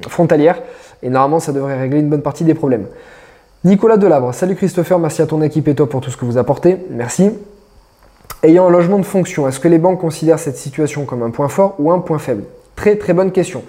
frontalières. 0.08 0.58
Et 1.04 1.10
normalement, 1.10 1.38
ça 1.38 1.52
devrait 1.52 1.78
régler 1.78 2.00
une 2.00 2.08
bonne 2.08 2.22
partie 2.22 2.44
des 2.44 2.54
problèmes. 2.54 2.86
Nicolas 3.62 3.98
Delabre, 3.98 4.34
salut 4.34 4.56
Christopher, 4.56 4.98
merci 4.98 5.22
à 5.22 5.26
ton 5.26 5.40
équipe 5.42 5.68
et 5.68 5.74
toi 5.74 5.88
pour 5.88 6.00
tout 6.00 6.10
ce 6.10 6.16
que 6.16 6.24
vous 6.24 6.38
apportez. 6.38 6.78
Merci. 6.90 7.30
Ayant 8.42 8.66
un 8.66 8.70
logement 8.70 8.98
de 8.98 9.04
fonction, 9.04 9.46
est-ce 9.46 9.60
que 9.60 9.68
les 9.68 9.78
banques 9.78 10.00
considèrent 10.00 10.38
cette 10.38 10.56
situation 10.56 11.04
comme 11.04 11.22
un 11.22 11.30
point 11.30 11.48
fort 11.48 11.74
ou 11.78 11.90
un 11.90 11.98
point 11.98 12.18
faible? 12.18 12.44
Très 12.74 12.96
très 12.96 13.12
bonne 13.12 13.32
question. 13.32 13.62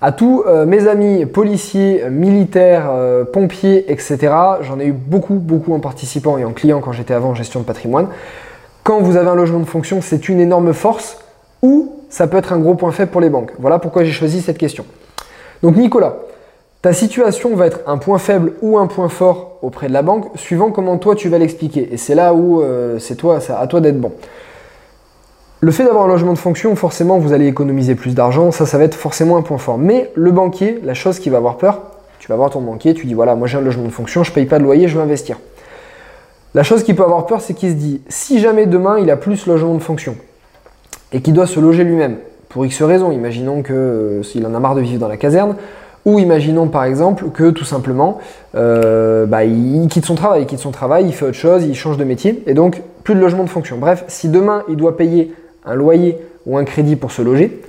À 0.00 0.12
tous 0.12 0.44
euh, 0.46 0.64
mes 0.64 0.86
amis 0.86 1.26
policiers, 1.26 2.04
militaires, 2.10 2.90
euh, 2.90 3.24
pompiers, 3.24 3.90
etc., 3.90 4.18
j'en 4.62 4.78
ai 4.80 4.86
eu 4.86 4.92
beaucoup, 4.92 5.34
beaucoup 5.34 5.74
en 5.74 5.80
participant 5.80 6.38
et 6.38 6.44
en 6.44 6.52
client 6.52 6.80
quand 6.80 6.92
j'étais 6.92 7.14
avant 7.14 7.30
en 7.30 7.34
gestion 7.34 7.60
de 7.60 7.64
patrimoine. 7.64 8.08
Quand 8.82 9.00
vous 9.00 9.16
avez 9.16 9.28
un 9.28 9.34
logement 9.34 9.60
de 9.60 9.64
fonction, 9.64 10.00
c'est 10.00 10.28
une 10.28 10.40
énorme 10.40 10.72
force 10.72 11.18
ou 11.62 11.96
ça 12.08 12.26
peut 12.26 12.36
être 12.36 12.52
un 12.52 12.58
gros 12.58 12.74
point 12.74 12.92
faible 12.92 13.10
pour 13.10 13.20
les 13.20 13.30
banques? 13.30 13.52
Voilà 13.58 13.78
pourquoi 13.78 14.04
j'ai 14.04 14.12
choisi 14.12 14.40
cette 14.40 14.58
question. 14.58 14.84
Donc 15.62 15.76
Nicolas, 15.76 16.16
ta 16.82 16.92
situation 16.92 17.54
va 17.56 17.66
être 17.66 17.80
un 17.86 17.98
point 17.98 18.18
faible 18.18 18.52
ou 18.62 18.78
un 18.78 18.86
point 18.86 19.08
fort 19.08 19.58
auprès 19.62 19.88
de 19.88 19.92
la 19.92 20.02
banque, 20.02 20.26
suivant 20.36 20.70
comment 20.70 20.96
toi 20.98 21.14
tu 21.14 21.28
vas 21.28 21.38
l'expliquer. 21.38 21.88
Et 21.92 21.96
c'est 21.96 22.14
là 22.14 22.34
où 22.34 22.62
euh, 22.62 22.98
c'est 22.98 23.16
toi, 23.16 23.38
à 23.48 23.66
toi 23.66 23.80
d'être 23.80 24.00
bon. 24.00 24.12
Le 25.60 25.72
fait 25.72 25.84
d'avoir 25.84 26.04
un 26.04 26.08
logement 26.08 26.32
de 26.32 26.38
fonction, 26.38 26.76
forcément, 26.76 27.18
vous 27.18 27.32
allez 27.32 27.48
économiser 27.48 27.96
plus 27.96 28.14
d'argent, 28.14 28.52
ça, 28.52 28.64
ça 28.64 28.78
va 28.78 28.84
être 28.84 28.94
forcément 28.94 29.36
un 29.36 29.42
point 29.42 29.58
fort. 29.58 29.76
Mais 29.76 30.12
le 30.14 30.30
banquier, 30.30 30.80
la 30.84 30.94
chose 30.94 31.18
qui 31.18 31.30
va 31.30 31.38
avoir 31.38 31.56
peur, 31.56 31.82
tu 32.20 32.28
vas 32.28 32.36
voir 32.36 32.50
ton 32.50 32.60
banquier, 32.60 32.94
tu 32.94 33.06
dis 33.06 33.14
voilà, 33.14 33.34
moi 33.34 33.48
j'ai 33.48 33.58
un 33.58 33.62
logement 33.62 33.84
de 33.84 33.90
fonction, 33.90 34.22
je 34.22 34.32
paye 34.32 34.46
pas 34.46 34.60
de 34.60 34.64
loyer, 34.64 34.86
je 34.86 34.96
veux 34.96 35.02
investir. 35.02 35.38
La 36.54 36.62
chose 36.62 36.84
qui 36.84 36.94
peut 36.94 37.02
avoir 37.02 37.26
peur, 37.26 37.40
c'est 37.40 37.54
qu'il 37.54 37.70
se 37.70 37.74
dit 37.74 38.02
si 38.08 38.38
jamais 38.38 38.66
demain 38.66 38.98
il 38.98 39.10
a 39.10 39.16
plus 39.16 39.46
logement 39.46 39.74
de 39.74 39.82
fonction 39.82 40.16
et 41.12 41.20
qu'il 41.22 41.34
doit 41.34 41.46
se 41.46 41.58
loger 41.58 41.82
lui-même, 41.82 42.18
pour 42.48 42.64
X 42.64 42.82
raisons, 42.82 43.10
imaginons 43.10 43.62
que 43.62 43.72
euh, 43.72 44.22
s'il 44.22 44.46
en 44.46 44.54
a 44.54 44.60
marre 44.60 44.74
de 44.74 44.80
vivre 44.80 45.00
dans 45.00 45.08
la 45.08 45.16
caserne, 45.16 45.56
ou 46.04 46.18
imaginons 46.18 46.68
par 46.68 46.84
exemple 46.84 47.26
que 47.30 47.50
tout 47.50 47.64
simplement, 47.64 48.18
euh, 48.54 49.26
bah, 49.26 49.44
il 49.44 49.86
quitte 49.88 50.06
son 50.06 50.14
travail, 50.14 50.42
il 50.42 50.46
quitte 50.46 50.60
son 50.60 50.70
travail, 50.70 51.04
il 51.06 51.12
fait 51.12 51.26
autre 51.26 51.36
chose, 51.36 51.64
il 51.64 51.74
change 51.74 51.96
de 51.96 52.04
métier, 52.04 52.42
et 52.46 52.54
donc 52.54 52.82
plus 53.04 53.14
de 53.14 53.20
logement 53.20 53.44
de 53.44 53.50
fonction. 53.50 53.78
Bref, 53.78 54.04
si 54.08 54.28
demain 54.28 54.64
il 54.68 54.76
doit 54.76 54.96
payer 54.96 55.34
un 55.64 55.74
loyer 55.74 56.18
ou 56.46 56.56
un 56.56 56.64
crédit 56.64 56.96
pour 56.96 57.12
se 57.12 57.22
loger, 57.22 57.60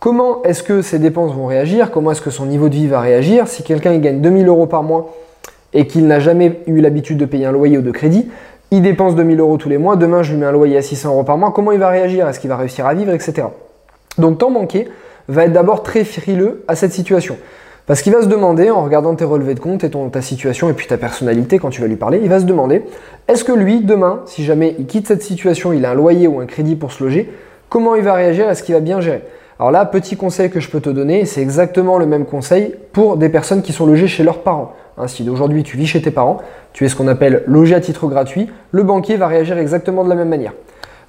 comment 0.00 0.42
est-ce 0.42 0.62
que 0.62 0.82
ses 0.82 0.98
dépenses 0.98 1.32
vont 1.32 1.46
réagir? 1.46 1.90
Comment 1.90 2.10
est-ce 2.10 2.22
que 2.22 2.30
son 2.30 2.46
niveau 2.46 2.68
de 2.68 2.74
vie 2.74 2.86
va 2.86 3.00
réagir? 3.00 3.48
Si 3.48 3.62
quelqu'un 3.62 3.96
gagne 3.98 4.20
2000 4.20 4.48
euros 4.48 4.66
par 4.66 4.82
mois 4.82 5.14
et 5.72 5.86
qu'il 5.86 6.06
n'a 6.06 6.20
jamais 6.20 6.60
eu 6.66 6.80
l'habitude 6.80 7.18
de 7.18 7.24
payer 7.24 7.46
un 7.46 7.52
loyer 7.52 7.78
ou 7.78 7.82
de 7.82 7.90
crédit, 7.90 8.28
il 8.70 8.82
dépense 8.82 9.14
2000 9.14 9.38
euros 9.40 9.56
tous 9.56 9.68
les 9.68 9.78
mois, 9.78 9.96
demain 9.96 10.22
je 10.22 10.32
lui 10.32 10.40
mets 10.40 10.46
un 10.46 10.52
loyer 10.52 10.76
à 10.76 10.82
600 10.82 11.10
euros 11.10 11.22
par 11.22 11.38
mois, 11.38 11.52
comment 11.52 11.70
il 11.72 11.78
va 11.78 11.88
réagir? 11.88 12.28
Est-ce 12.28 12.40
qu'il 12.40 12.50
va 12.50 12.56
réussir 12.56 12.86
à 12.86 12.94
vivre, 12.94 13.12
etc. 13.12 13.46
Donc 14.18 14.38
ton 14.38 14.50
banquier 14.50 14.88
va 15.28 15.44
être 15.44 15.52
d'abord 15.52 15.82
très 15.82 16.04
frileux 16.04 16.64
à 16.68 16.74
cette 16.74 16.92
situation. 16.92 17.36
Parce 17.86 18.00
qu'il 18.00 18.14
va 18.14 18.22
se 18.22 18.28
demander, 18.28 18.70
en 18.70 18.82
regardant 18.82 19.14
tes 19.14 19.24
relevés 19.24 19.54
de 19.54 19.60
compte 19.60 19.84
et 19.84 19.90
ta 19.90 20.22
situation 20.22 20.70
et 20.70 20.72
puis 20.72 20.86
ta 20.86 20.96
personnalité 20.96 21.58
quand 21.58 21.68
tu 21.68 21.82
vas 21.82 21.86
lui 21.86 21.96
parler, 21.96 22.18
il 22.22 22.30
va 22.30 22.40
se 22.40 22.46
demander, 22.46 22.82
est-ce 23.28 23.44
que 23.44 23.52
lui, 23.52 23.80
demain, 23.80 24.22
si 24.24 24.42
jamais 24.42 24.74
il 24.78 24.86
quitte 24.86 25.06
cette 25.06 25.22
situation, 25.22 25.74
il 25.74 25.84
a 25.84 25.90
un 25.90 25.94
loyer 25.94 26.26
ou 26.26 26.40
un 26.40 26.46
crédit 26.46 26.76
pour 26.76 26.92
se 26.92 27.04
loger, 27.04 27.30
comment 27.68 27.94
il 27.94 28.02
va 28.02 28.14
réagir 28.14 28.48
Est-ce 28.48 28.62
qu'il 28.62 28.74
va 28.74 28.80
bien 28.80 29.02
gérer? 29.02 29.22
Alors 29.58 29.70
là, 29.70 29.84
petit 29.84 30.16
conseil 30.16 30.50
que 30.50 30.60
je 30.60 30.70
peux 30.70 30.80
te 30.80 30.88
donner, 30.88 31.26
c'est 31.26 31.42
exactement 31.42 31.98
le 31.98 32.06
même 32.06 32.24
conseil 32.24 32.74
pour 32.92 33.18
des 33.18 33.28
personnes 33.28 33.60
qui 33.60 33.72
sont 33.72 33.86
logées 33.86 34.08
chez 34.08 34.24
leurs 34.24 34.42
parents. 34.42 34.72
Hein, 34.96 35.06
si 35.06 35.28
aujourd'hui 35.28 35.62
tu 35.62 35.76
vis 35.76 35.86
chez 35.86 36.00
tes 36.00 36.10
parents, 36.10 36.38
tu 36.72 36.84
es 36.84 36.88
ce 36.88 36.96
qu'on 36.96 37.06
appelle 37.06 37.42
logé 37.46 37.74
à 37.74 37.80
titre 37.80 38.06
gratuit, 38.06 38.48
le 38.72 38.82
banquier 38.82 39.16
va 39.16 39.26
réagir 39.26 39.58
exactement 39.58 40.04
de 40.04 40.08
la 40.08 40.14
même 40.14 40.28
manière. 40.28 40.54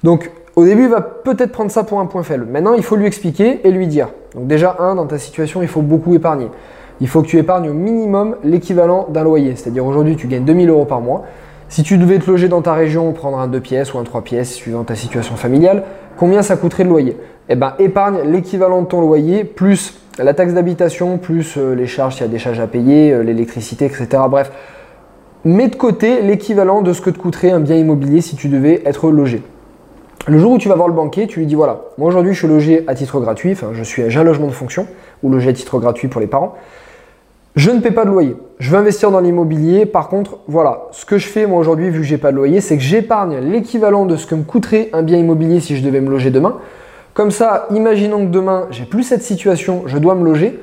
Donc 0.02 0.30
au 0.56 0.64
début, 0.64 0.84
il 0.84 0.88
va 0.88 1.02
peut-être 1.02 1.52
prendre 1.52 1.70
ça 1.70 1.84
pour 1.84 2.00
un 2.00 2.06
point 2.06 2.22
faible. 2.22 2.46
Maintenant, 2.50 2.72
il 2.72 2.82
faut 2.82 2.96
lui 2.96 3.06
expliquer 3.06 3.60
et 3.66 3.70
lui 3.70 3.86
dire. 3.86 4.08
Donc 4.34 4.46
déjà, 4.46 4.76
un, 4.78 4.94
dans 4.94 5.06
ta 5.06 5.18
situation, 5.18 5.60
il 5.60 5.68
faut 5.68 5.82
beaucoup 5.82 6.14
épargner. 6.14 6.48
Il 7.00 7.08
faut 7.08 7.20
que 7.20 7.26
tu 7.26 7.38
épargnes 7.38 7.68
au 7.68 7.74
minimum 7.74 8.36
l'équivalent 8.42 9.06
d'un 9.10 9.22
loyer. 9.22 9.54
C'est-à-dire 9.54 9.84
aujourd'hui, 9.84 10.16
tu 10.16 10.26
gagnes 10.26 10.44
2000 10.44 10.70
euros 10.70 10.86
par 10.86 11.02
mois. 11.02 11.24
Si 11.68 11.82
tu 11.82 11.98
devais 11.98 12.18
te 12.18 12.30
loger 12.30 12.48
dans 12.48 12.62
ta 12.62 12.72
région, 12.72 13.12
prendre 13.12 13.38
un 13.38 13.48
2 13.48 13.60
pièces 13.60 13.92
ou 13.92 13.98
un 13.98 14.04
3 14.04 14.22
pièces 14.22 14.54
suivant 14.54 14.84
ta 14.84 14.94
situation 14.94 15.36
familiale, 15.36 15.82
combien 16.16 16.40
ça 16.40 16.56
coûterait 16.56 16.84
de 16.84 16.88
loyer? 16.88 17.18
Eh 17.50 17.54
ben, 17.54 17.74
épargne 17.78 18.20
l'équivalent 18.24 18.80
de 18.80 18.86
ton 18.86 19.02
loyer 19.02 19.44
plus 19.44 20.00
la 20.18 20.32
taxe 20.32 20.54
d'habitation, 20.54 21.18
plus 21.18 21.58
euh, 21.58 21.74
les 21.74 21.86
charges, 21.86 22.14
s'il 22.14 22.22
y 22.22 22.28
a 22.28 22.32
des 22.32 22.38
charges 22.38 22.60
à 22.60 22.66
payer, 22.66 23.12
euh, 23.12 23.22
l'électricité, 23.22 23.84
etc. 23.84 24.08
Bref, 24.30 24.50
mets 25.44 25.68
de 25.68 25.76
côté 25.76 26.22
l'équivalent 26.22 26.80
de 26.80 26.94
ce 26.94 27.02
que 27.02 27.10
te 27.10 27.18
coûterait 27.18 27.50
un 27.50 27.60
bien 27.60 27.76
immobilier 27.76 28.22
si 28.22 28.36
tu 28.36 28.48
devais 28.48 28.82
être 28.86 29.10
logé. 29.10 29.42
Le 30.28 30.38
jour 30.38 30.50
où 30.50 30.58
tu 30.58 30.68
vas 30.68 30.74
voir 30.74 30.88
le 30.88 30.94
banquier, 30.94 31.28
tu 31.28 31.38
lui 31.38 31.46
dis 31.46 31.54
voilà, 31.54 31.82
moi 31.98 32.08
aujourd'hui 32.08 32.34
je 32.34 32.38
suis 32.38 32.48
logé 32.48 32.82
à 32.88 32.96
titre 32.96 33.20
gratuit, 33.20 33.52
enfin 33.52 33.68
je 33.72 33.82
suis 33.84 34.02
j'ai 34.08 34.18
un 34.18 34.24
logement 34.24 34.48
de 34.48 34.52
fonction 34.52 34.88
ou 35.22 35.30
logé 35.30 35.50
à 35.50 35.52
titre 35.52 35.78
gratuit 35.78 36.08
pour 36.08 36.20
les 36.20 36.26
parents. 36.26 36.56
Je 37.54 37.70
ne 37.70 37.80
paie 37.80 37.92
pas 37.92 38.04
de 38.04 38.10
loyer. 38.10 38.36
Je 38.58 38.70
veux 38.70 38.76
investir 38.76 39.10
dans 39.12 39.20
l'immobilier. 39.20 39.86
Par 39.86 40.08
contre, 40.08 40.38
voilà, 40.48 40.88
ce 40.90 41.06
que 41.06 41.16
je 41.16 41.26
fais 41.26 41.46
moi 41.46 41.58
aujourd'hui, 41.58 41.90
vu 41.90 42.00
que 42.00 42.04
j'ai 42.04 42.18
pas 42.18 42.32
de 42.32 42.36
loyer, 42.36 42.60
c'est 42.60 42.76
que 42.76 42.82
j'épargne 42.82 43.38
l'équivalent 43.38 44.04
de 44.04 44.16
ce 44.16 44.26
que 44.26 44.34
me 44.34 44.42
coûterait 44.42 44.90
un 44.92 45.02
bien 45.02 45.16
immobilier 45.16 45.60
si 45.60 45.76
je 45.76 45.82
devais 45.82 46.00
me 46.00 46.10
loger 46.10 46.30
demain. 46.30 46.56
Comme 47.14 47.30
ça, 47.30 47.66
imaginons 47.70 48.26
que 48.26 48.30
demain, 48.30 48.66
j'ai 48.70 48.84
plus 48.84 49.04
cette 49.04 49.22
situation, 49.22 49.84
je 49.86 49.96
dois 49.96 50.14
me 50.16 50.24
loger. 50.24 50.60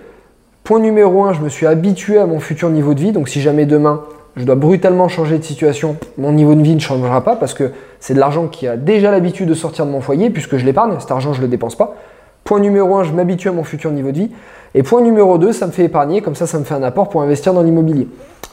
Point 0.63 0.82
numéro 0.82 1.24
1, 1.24 1.34
je 1.34 1.41
me 1.41 1.50
suis 1.50 1.65
habitué 1.65 2.20
à 2.20 2.27
mon 2.27 2.39
futur 2.39 2.70
niveau 2.70 2.93
de 2.93 3.00
vie. 3.00 3.12
Donc 3.12 3.27
si 3.27 3.41
jamais 3.41 3.65
demain, 3.65 4.03
je 4.36 4.46
dois 4.46 4.56
brutalement 4.56 5.08
changer 5.08 5.38
de 5.38 5.44
situation, 5.44 5.96
mon 6.18 6.32
niveau 6.32 6.56
de 6.56 6.62
vie 6.62 6.74
ne 6.75 6.80
changera 6.80 7.24
pas 7.24 7.36
parce 7.36 7.54
que 7.54 7.72
c'est 8.00 8.16
de 8.16 8.20
l'argent 8.20 8.48
qui 8.48 8.68
a 8.68 8.78
déjà 8.78 9.12
l'habitude 9.12 9.48
de 9.48 9.54
sortir 9.54 9.86
de 9.86 9.92
mon 9.92 10.02
foyer 10.02 10.30
puisque 10.30 10.58
je 10.58 10.66
l'épargne. 10.66 10.96
Cet 11.00 11.12
argent, 11.12 11.34
je 11.34 11.40
ne 11.40 11.44
le 11.44 11.50
dépense 11.50 11.75
pas. 11.75 11.96
Point 12.44 12.60
numéro 12.60 12.96
1, 12.96 13.04
je 13.04 13.13
m'habitue 13.13 13.50
à 13.50 13.52
mon 13.52 13.63
futur 13.63 13.92
niveau 13.92 14.12
de 14.12 14.18
vie. 14.18 14.32
Et 14.75 14.84
point 14.84 15.02
numéro 15.02 15.38
2, 15.38 15.54
ça 15.54 15.68
me 15.68 15.72
fait 15.72 15.86
épargner, 15.86 16.22
comme 16.22 16.36
ça, 16.36 16.48
ça 16.48 16.58
me 16.58 16.63
fait 16.63 16.74
un 16.74 16.84
apport 16.84 17.10
pour 17.10 17.22
investir 17.22 17.54
dans 17.54 17.62
l'immobilier. 17.62 18.08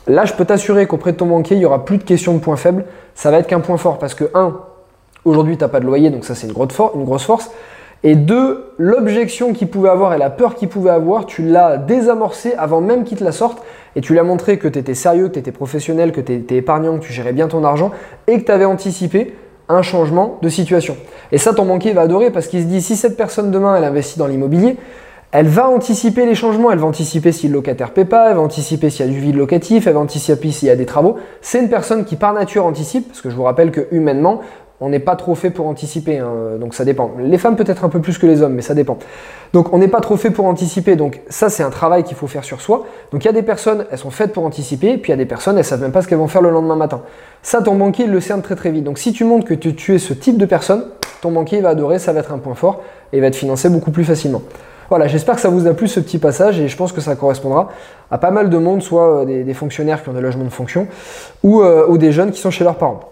Là, 0.06 0.26
je 0.26 0.34
peux 0.34 0.44
t'assurer 0.44 0.86
qu'auprès 0.86 1.12
de 1.12 1.16
ton 1.16 1.26
banquier, 1.26 1.56
il 1.56 1.60
n'y 1.60 1.64
aura 1.64 1.84
plus 1.84 1.98
de 1.98 2.04
questions 2.04 2.34
de 2.34 2.38
points 2.38 2.56
faibles. 2.56 2.84
Ça 3.14 3.30
va 3.30 3.38
être 3.38 3.46
qu'un 3.46 3.60
point 3.60 3.78
fort 3.78 3.98
parce 3.98 4.14
que, 4.14 4.24
1, 4.34 4.54
aujourd'hui, 5.24 5.56
tu 5.56 5.64
n'as 5.64 5.68
pas 5.68 5.80
de 5.80 5.86
loyer, 5.86 6.10
donc 6.10 6.24
ça, 6.24 6.34
c'est 6.34 6.46
une 6.46 6.52
grosse 6.52 7.24
force. 7.24 7.50
Et 8.02 8.14
deux, 8.14 8.72
l'objection 8.78 9.52
qu'il 9.52 9.68
pouvait 9.68 9.90
avoir 9.90 10.14
et 10.14 10.18
la 10.18 10.30
peur 10.30 10.54
qu'il 10.54 10.68
pouvait 10.68 10.90
avoir, 10.90 11.26
tu 11.26 11.42
l'as 11.42 11.76
désamorcé 11.76 12.54
avant 12.56 12.80
même 12.80 13.04
qu'il 13.04 13.18
te 13.18 13.24
la 13.24 13.32
sorte 13.32 13.62
et 13.94 14.00
tu 14.00 14.14
l'as 14.14 14.22
montré 14.22 14.58
que 14.58 14.68
tu 14.68 14.78
étais 14.78 14.94
sérieux, 14.94 15.28
que 15.28 15.34
tu 15.34 15.38
étais 15.40 15.52
professionnel, 15.52 16.12
que 16.12 16.22
tu 16.22 16.32
étais 16.32 16.56
épargnant, 16.56 16.98
que 16.98 17.04
tu 17.04 17.12
gérais 17.12 17.34
bien 17.34 17.48
ton 17.48 17.62
argent 17.62 17.90
et 18.26 18.40
que 18.40 18.44
tu 18.46 18.52
avais 18.52 18.64
anticipé 18.64 19.34
un 19.68 19.82
changement 19.82 20.38
de 20.40 20.48
situation. 20.48 20.96
Et 21.30 21.38
ça, 21.38 21.52
ton 21.52 21.66
banquier 21.66 21.92
va 21.92 22.02
adorer 22.02 22.30
parce 22.30 22.46
qu'il 22.46 22.62
se 22.62 22.66
dit 22.66 22.80
si 22.80 22.96
cette 22.96 23.16
personne 23.18 23.50
demain, 23.50 23.76
elle 23.76 23.84
investit 23.84 24.18
dans 24.18 24.26
l'immobilier, 24.26 24.78
elle 25.32 25.46
va 25.46 25.68
anticiper 25.68 26.26
les 26.26 26.34
changements, 26.34 26.72
elle 26.72 26.78
va 26.78 26.86
anticiper 26.86 27.30
si 27.30 27.46
le 27.46 27.54
locataire 27.54 27.92
paie 27.92 28.04
pas, 28.04 28.30
elle 28.30 28.36
va 28.36 28.42
anticiper 28.42 28.90
s'il 28.90 29.06
y 29.06 29.08
a 29.08 29.12
du 29.12 29.20
vide 29.20 29.36
locatif, 29.36 29.86
elle 29.86 29.94
va 29.94 30.00
anticiper 30.00 30.50
s'il 30.50 30.66
y 30.68 30.70
a 30.72 30.76
des 30.76 30.86
travaux. 30.86 31.18
C'est 31.40 31.60
une 31.60 31.68
personne 31.68 32.04
qui 32.04 32.16
par 32.16 32.32
nature 32.32 32.64
anticipe, 32.64 33.06
parce 33.06 33.20
que 33.20 33.30
je 33.30 33.36
vous 33.36 33.44
rappelle 33.44 33.70
que 33.70 33.86
humainement, 33.92 34.40
on 34.80 34.88
n'est 34.88 34.98
pas 34.98 35.14
trop 35.14 35.34
fait 35.34 35.50
pour 35.50 35.66
anticiper, 35.66 36.18
hein, 36.18 36.32
donc 36.58 36.74
ça 36.74 36.84
dépend. 36.84 37.12
Les 37.18 37.36
femmes 37.36 37.56
peut-être 37.56 37.84
un 37.84 37.90
peu 37.90 38.00
plus 38.00 38.16
que 38.16 38.26
les 38.26 38.40
hommes, 38.40 38.54
mais 38.54 38.62
ça 38.62 38.74
dépend. 38.74 38.98
Donc 39.52 39.74
on 39.74 39.78
n'est 39.78 39.88
pas 39.88 40.00
trop 40.00 40.16
fait 40.16 40.30
pour 40.30 40.46
anticiper, 40.46 40.96
donc 40.96 41.20
ça 41.28 41.50
c'est 41.50 41.62
un 41.62 41.70
travail 41.70 42.02
qu'il 42.02 42.16
faut 42.16 42.26
faire 42.26 42.44
sur 42.44 42.60
soi. 42.60 42.86
Donc 43.12 43.24
il 43.24 43.26
y 43.26 43.28
a 43.28 43.32
des 43.32 43.42
personnes, 43.42 43.84
elles 43.90 43.98
sont 43.98 44.10
faites 44.10 44.32
pour 44.32 44.44
anticiper, 44.44 44.96
puis 44.96 45.10
il 45.10 45.12
y 45.12 45.14
a 45.14 45.18
des 45.18 45.26
personnes, 45.26 45.58
elles 45.58 45.64
savent 45.64 45.82
même 45.82 45.92
pas 45.92 46.00
ce 46.00 46.08
qu'elles 46.08 46.18
vont 46.18 46.28
faire 46.28 46.42
le 46.42 46.50
lendemain 46.50 46.76
matin. 46.76 47.02
Ça, 47.42 47.60
ton 47.60 47.74
banquier 47.74 48.06
le 48.06 48.20
cerne 48.20 48.40
très 48.40 48.56
très 48.56 48.70
vite. 48.70 48.84
Donc 48.84 48.98
si 48.98 49.12
tu 49.12 49.24
montres 49.24 49.46
que 49.46 49.54
tu, 49.54 49.94
es 49.94 49.98
ce 49.98 50.14
type 50.14 50.38
de 50.38 50.46
personne, 50.46 50.84
ton 51.20 51.30
banquier 51.30 51.60
va 51.60 51.70
adorer, 51.70 51.98
ça 51.98 52.12
va 52.12 52.20
être 52.20 52.32
un 52.32 52.38
point 52.38 52.54
fort, 52.54 52.80
et 53.12 53.18
il 53.18 53.20
va 53.20 53.30
te 53.30 53.36
financer 53.36 53.68
beaucoup 53.68 53.90
plus 53.90 54.04
facilement. 54.04 54.42
Voilà, 54.88 55.06
j'espère 55.08 55.36
que 55.36 55.40
ça 55.40 55.50
vous 55.50 55.66
a 55.66 55.74
plu 55.74 55.88
ce 55.88 56.00
petit 56.00 56.18
passage 56.18 56.58
et 56.58 56.66
je 56.66 56.76
pense 56.76 56.92
que 56.92 57.00
ça 57.00 57.14
correspondra 57.14 57.68
à 58.10 58.18
pas 58.18 58.32
mal 58.32 58.50
de 58.50 58.58
monde, 58.58 58.82
soit 58.82 59.20
euh, 59.22 59.44
des, 59.44 59.54
fonctionnaires 59.54 60.02
qui 60.02 60.08
ont 60.08 60.12
des 60.12 60.20
logements 60.20 60.44
de 60.44 60.50
fonction 60.50 60.88
ou, 61.44 61.60
euh, 61.62 61.86
ou 61.86 61.96
des 61.96 62.10
jeunes 62.10 62.32
qui 62.32 62.40
sont 62.40 62.50
chez 62.50 62.64
leurs 62.64 62.74
parents. 62.74 63.09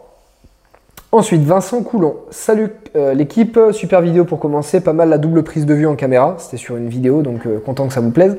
Ensuite, 1.10 1.40
Vincent 1.40 1.82
Coulon. 1.82 2.16
Salut 2.30 2.68
euh, 2.94 3.14
l'équipe, 3.14 3.58
super 3.72 4.02
vidéo 4.02 4.26
pour 4.26 4.38
commencer, 4.38 4.82
pas 4.82 4.92
mal 4.92 5.08
la 5.08 5.16
double 5.16 5.42
prise 5.42 5.64
de 5.64 5.72
vue 5.72 5.86
en 5.86 5.96
caméra, 5.96 6.36
c'était 6.38 6.58
sur 6.58 6.76
une 6.76 6.90
vidéo, 6.90 7.22
donc 7.22 7.46
euh, 7.46 7.58
content 7.60 7.88
que 7.88 7.94
ça 7.94 8.02
vous 8.02 8.10
plaise. 8.10 8.36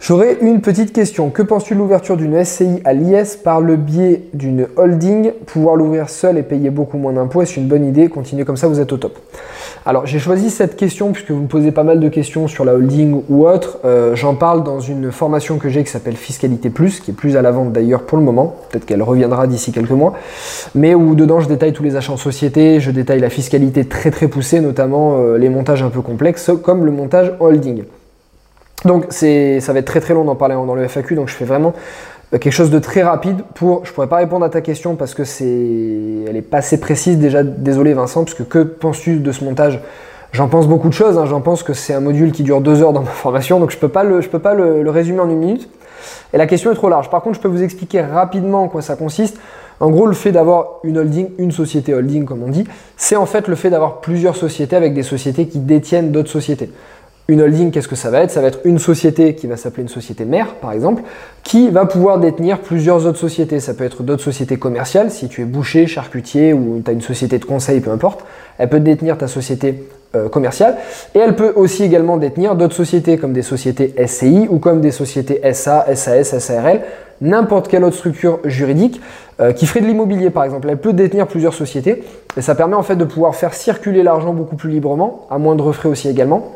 J'aurais 0.00 0.38
une 0.40 0.60
petite 0.60 0.92
question. 0.92 1.28
Que 1.28 1.42
penses-tu 1.42 1.74
de 1.74 1.80
l'ouverture 1.80 2.16
d'une 2.16 2.42
SCI 2.42 2.80
à 2.84 2.92
l'IS 2.92 3.36
par 3.36 3.60
le 3.60 3.74
biais 3.74 4.22
d'une 4.32 4.68
holding? 4.76 5.32
Pouvoir 5.44 5.74
l'ouvrir 5.74 6.08
seul 6.08 6.38
et 6.38 6.44
payer 6.44 6.70
beaucoup 6.70 6.98
moins 6.98 7.12
d'impôts, 7.12 7.42
est-ce 7.42 7.58
une 7.58 7.66
bonne 7.66 7.84
idée 7.84 8.08
Continuez 8.08 8.44
comme 8.44 8.56
ça, 8.56 8.68
vous 8.68 8.78
êtes 8.78 8.92
au 8.92 8.96
top. 8.96 9.18
Alors 9.84 10.06
j'ai 10.06 10.20
choisi 10.20 10.50
cette 10.50 10.76
question 10.76 11.10
puisque 11.10 11.32
vous 11.32 11.42
me 11.42 11.48
posez 11.48 11.72
pas 11.72 11.82
mal 11.82 11.98
de 11.98 12.08
questions 12.08 12.46
sur 12.46 12.64
la 12.64 12.74
holding 12.74 13.22
ou 13.28 13.46
autre. 13.46 13.80
Euh, 13.84 14.14
j'en 14.14 14.36
parle 14.36 14.62
dans 14.62 14.78
une 14.78 15.10
formation 15.10 15.58
que 15.58 15.68
j'ai 15.68 15.82
qui 15.82 15.90
s'appelle 15.90 16.16
Fiscalité 16.16 16.70
Plus, 16.70 17.00
qui 17.00 17.10
est 17.10 17.14
plus 17.14 17.36
à 17.36 17.42
la 17.42 17.50
vente 17.50 17.72
d'ailleurs 17.72 18.04
pour 18.04 18.18
le 18.18 18.24
moment. 18.24 18.54
Peut-être 18.70 18.86
qu'elle 18.86 19.02
reviendra 19.02 19.48
d'ici 19.48 19.72
quelques 19.72 19.90
mois. 19.90 20.14
Mais 20.76 20.94
où 20.94 21.16
dedans 21.16 21.40
je 21.40 21.48
détaille 21.48 21.72
tous 21.72 21.82
les 21.82 21.96
achats 21.96 22.12
en 22.12 22.16
société, 22.16 22.78
je 22.78 22.92
détaille 22.92 23.20
la 23.20 23.30
fiscalité 23.30 23.84
très 23.84 24.12
très 24.12 24.28
poussée, 24.28 24.60
notamment 24.60 25.16
euh, 25.18 25.38
les 25.38 25.48
montages 25.48 25.82
un 25.82 25.90
peu 25.90 26.02
complexes 26.02 26.52
comme 26.62 26.86
le 26.86 26.92
montage 26.92 27.32
holding. 27.40 27.82
Donc 28.84 29.06
ça 29.10 29.72
va 29.72 29.78
être 29.78 29.86
très 29.86 30.00
très 30.00 30.14
long 30.14 30.24
d'en 30.24 30.36
parler 30.36 30.54
dans 30.54 30.74
le 30.74 30.86
FAQ, 30.86 31.14
donc 31.14 31.28
je 31.28 31.34
fais 31.34 31.44
vraiment 31.44 31.74
euh, 32.32 32.38
quelque 32.38 32.52
chose 32.52 32.70
de 32.70 32.78
très 32.78 33.02
rapide 33.02 33.42
pour. 33.54 33.84
Je 33.84 33.92
pourrais 33.92 34.06
pas 34.06 34.16
répondre 34.16 34.44
à 34.44 34.50
ta 34.50 34.60
question 34.60 34.94
parce 34.94 35.14
que 35.14 35.24
c'est, 35.24 35.44
elle 36.28 36.36
est 36.36 36.42
pas 36.42 36.58
assez 36.58 36.78
précise 36.78 37.18
déjà. 37.18 37.42
Désolé 37.42 37.94
Vincent, 37.94 38.24
parce 38.24 38.34
que 38.34 38.42
que 38.42 38.60
penses-tu 38.60 39.16
de 39.16 39.32
ce 39.32 39.44
montage? 39.44 39.80
J'en 40.32 40.48
pense 40.48 40.68
beaucoup 40.68 40.88
de 40.88 40.94
choses. 40.94 41.18
Hein. 41.18 41.24
J'en 41.26 41.40
pense 41.40 41.62
que 41.62 41.72
c'est 41.72 41.94
un 41.94 42.00
module 42.00 42.32
qui 42.32 42.42
dure 42.42 42.60
deux 42.60 42.82
heures 42.82 42.92
dans 42.92 43.00
ma 43.00 43.10
formation, 43.10 43.60
donc 43.60 43.70
je 43.70 43.78
peux 43.78 43.88
pas 43.88 44.04
le, 44.04 44.20
je 44.20 44.28
peux 44.28 44.38
pas 44.38 44.54
le, 44.54 44.88
résumer 44.90 45.20
en 45.20 45.28
une 45.28 45.38
minute. 45.38 45.68
Et 46.32 46.38
la 46.38 46.46
question 46.46 46.70
est 46.70 46.74
trop 46.74 46.90
large. 46.90 47.10
Par 47.10 47.22
contre, 47.22 47.36
je 47.36 47.40
peux 47.40 47.48
vous 47.48 47.62
expliquer 47.62 48.02
rapidement 48.02 48.62
en 48.64 48.68
quoi 48.68 48.82
ça 48.82 48.94
consiste. 48.94 49.38
En 49.80 49.90
gros, 49.90 50.06
le 50.06 50.12
fait 50.12 50.32
d'avoir 50.32 50.80
une 50.82 50.98
holding, 50.98 51.30
une 51.38 51.52
société 51.52 51.94
holding 51.94 52.24
comme 52.24 52.42
on 52.42 52.48
dit, 52.48 52.64
c'est 52.96 53.16
en 53.16 53.26
fait 53.26 53.48
le 53.48 53.54
fait 53.54 53.70
d'avoir 53.70 54.00
plusieurs 54.00 54.36
sociétés 54.36 54.76
avec 54.76 54.92
des 54.92 55.04
sociétés 55.04 55.46
qui 55.46 55.60
détiennent 55.60 56.10
d'autres 56.10 56.30
sociétés. 56.30 56.70
Une 57.30 57.42
holding, 57.42 57.70
qu'est-ce 57.70 57.88
que 57.88 57.94
ça 57.94 58.08
va 58.08 58.22
être? 58.22 58.30
Ça 58.30 58.40
va 58.40 58.46
être 58.46 58.60
une 58.64 58.78
société 58.78 59.34
qui 59.34 59.46
va 59.46 59.58
s'appeler 59.58 59.82
une 59.82 59.90
société 59.90 60.24
mère, 60.24 60.54
par 60.54 60.72
exemple, 60.72 61.02
qui 61.42 61.68
va 61.68 61.84
pouvoir 61.84 62.18
détenir 62.18 62.60
plusieurs 62.60 63.04
autres 63.04 63.18
sociétés. 63.18 63.60
Ça 63.60 63.74
peut 63.74 63.84
être 63.84 64.02
d'autres 64.02 64.24
sociétés 64.24 64.56
commerciales, 64.56 65.10
si 65.10 65.28
tu 65.28 65.42
es 65.42 65.44
boucher, 65.44 65.86
charcutier 65.86 66.54
ou 66.54 66.80
tu 66.82 66.90
as 66.90 66.94
une 66.94 67.02
société 67.02 67.38
de 67.38 67.44
conseil, 67.44 67.80
peu 67.80 67.90
importe. 67.90 68.24
Elle 68.56 68.70
peut 68.70 68.80
détenir 68.80 69.18
ta 69.18 69.28
société 69.28 69.86
euh, 70.16 70.30
commerciale. 70.30 70.78
Et 71.14 71.18
elle 71.18 71.36
peut 71.36 71.52
aussi 71.54 71.84
également 71.84 72.16
détenir 72.16 72.56
d'autres 72.56 72.74
sociétés, 72.74 73.18
comme 73.18 73.34
des 73.34 73.42
sociétés 73.42 73.94
SCI 74.06 74.48
ou 74.48 74.58
comme 74.58 74.80
des 74.80 74.90
sociétés 74.90 75.42
SA, 75.52 75.84
SAS, 75.94 76.38
SARL, 76.38 76.80
n'importe 77.20 77.68
quelle 77.68 77.84
autre 77.84 77.96
structure 77.96 78.38
juridique 78.44 79.02
euh, 79.40 79.52
qui 79.52 79.66
ferait 79.66 79.82
de 79.82 79.86
l'immobilier, 79.86 80.30
par 80.30 80.44
exemple. 80.44 80.66
Elle 80.70 80.78
peut 80.78 80.94
détenir 80.94 81.26
plusieurs 81.26 81.52
sociétés. 81.52 82.04
Et 82.38 82.40
ça 82.40 82.54
permet 82.54 82.74
en 82.74 82.82
fait 82.82 82.96
de 82.96 83.04
pouvoir 83.04 83.34
faire 83.34 83.52
circuler 83.52 84.02
l'argent 84.02 84.32
beaucoup 84.32 84.56
plus 84.56 84.70
librement, 84.70 85.26
à 85.30 85.36
moindre 85.36 85.72
frais 85.72 85.90
aussi 85.90 86.08
également. 86.08 86.54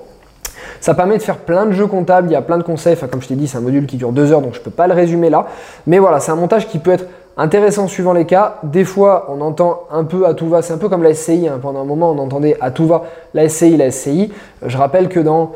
Ça 0.82 0.94
permet 0.94 1.16
de 1.16 1.22
faire 1.22 1.36
plein 1.36 1.66
de 1.66 1.70
jeux 1.70 1.86
comptables, 1.86 2.28
il 2.28 2.32
y 2.32 2.36
a 2.36 2.42
plein 2.42 2.58
de 2.58 2.64
conseils. 2.64 2.94
Enfin, 2.94 3.06
comme 3.06 3.22
je 3.22 3.28
t'ai 3.28 3.36
dit, 3.36 3.46
c'est 3.46 3.56
un 3.56 3.60
module 3.60 3.86
qui 3.86 3.98
dure 3.98 4.10
deux 4.10 4.32
heures, 4.32 4.40
donc 4.40 4.54
je 4.54 4.60
peux 4.60 4.72
pas 4.72 4.88
le 4.88 4.94
résumer 4.94 5.30
là. 5.30 5.46
Mais 5.86 6.00
voilà, 6.00 6.18
c'est 6.18 6.32
un 6.32 6.36
montage 6.36 6.66
qui 6.66 6.80
peut 6.80 6.90
être 6.90 7.06
intéressant 7.36 7.86
suivant 7.86 8.12
les 8.12 8.24
cas. 8.24 8.56
Des 8.64 8.84
fois, 8.84 9.28
on 9.28 9.40
entend 9.42 9.84
un 9.92 10.02
peu 10.02 10.26
à 10.26 10.34
tout 10.34 10.48
va. 10.48 10.60
C'est 10.60 10.72
un 10.72 10.78
peu 10.78 10.88
comme 10.88 11.04
la 11.04 11.14
SCI. 11.14 11.46
Hein. 11.46 11.60
Pendant 11.62 11.82
un 11.82 11.84
moment, 11.84 12.10
on 12.10 12.18
entendait 12.18 12.56
à 12.60 12.72
tout 12.72 12.88
va 12.88 13.04
la 13.32 13.48
SCI, 13.48 13.76
la 13.76 13.92
SCI. 13.92 14.32
Je 14.66 14.76
rappelle 14.76 15.08
que 15.08 15.20
dans 15.20 15.52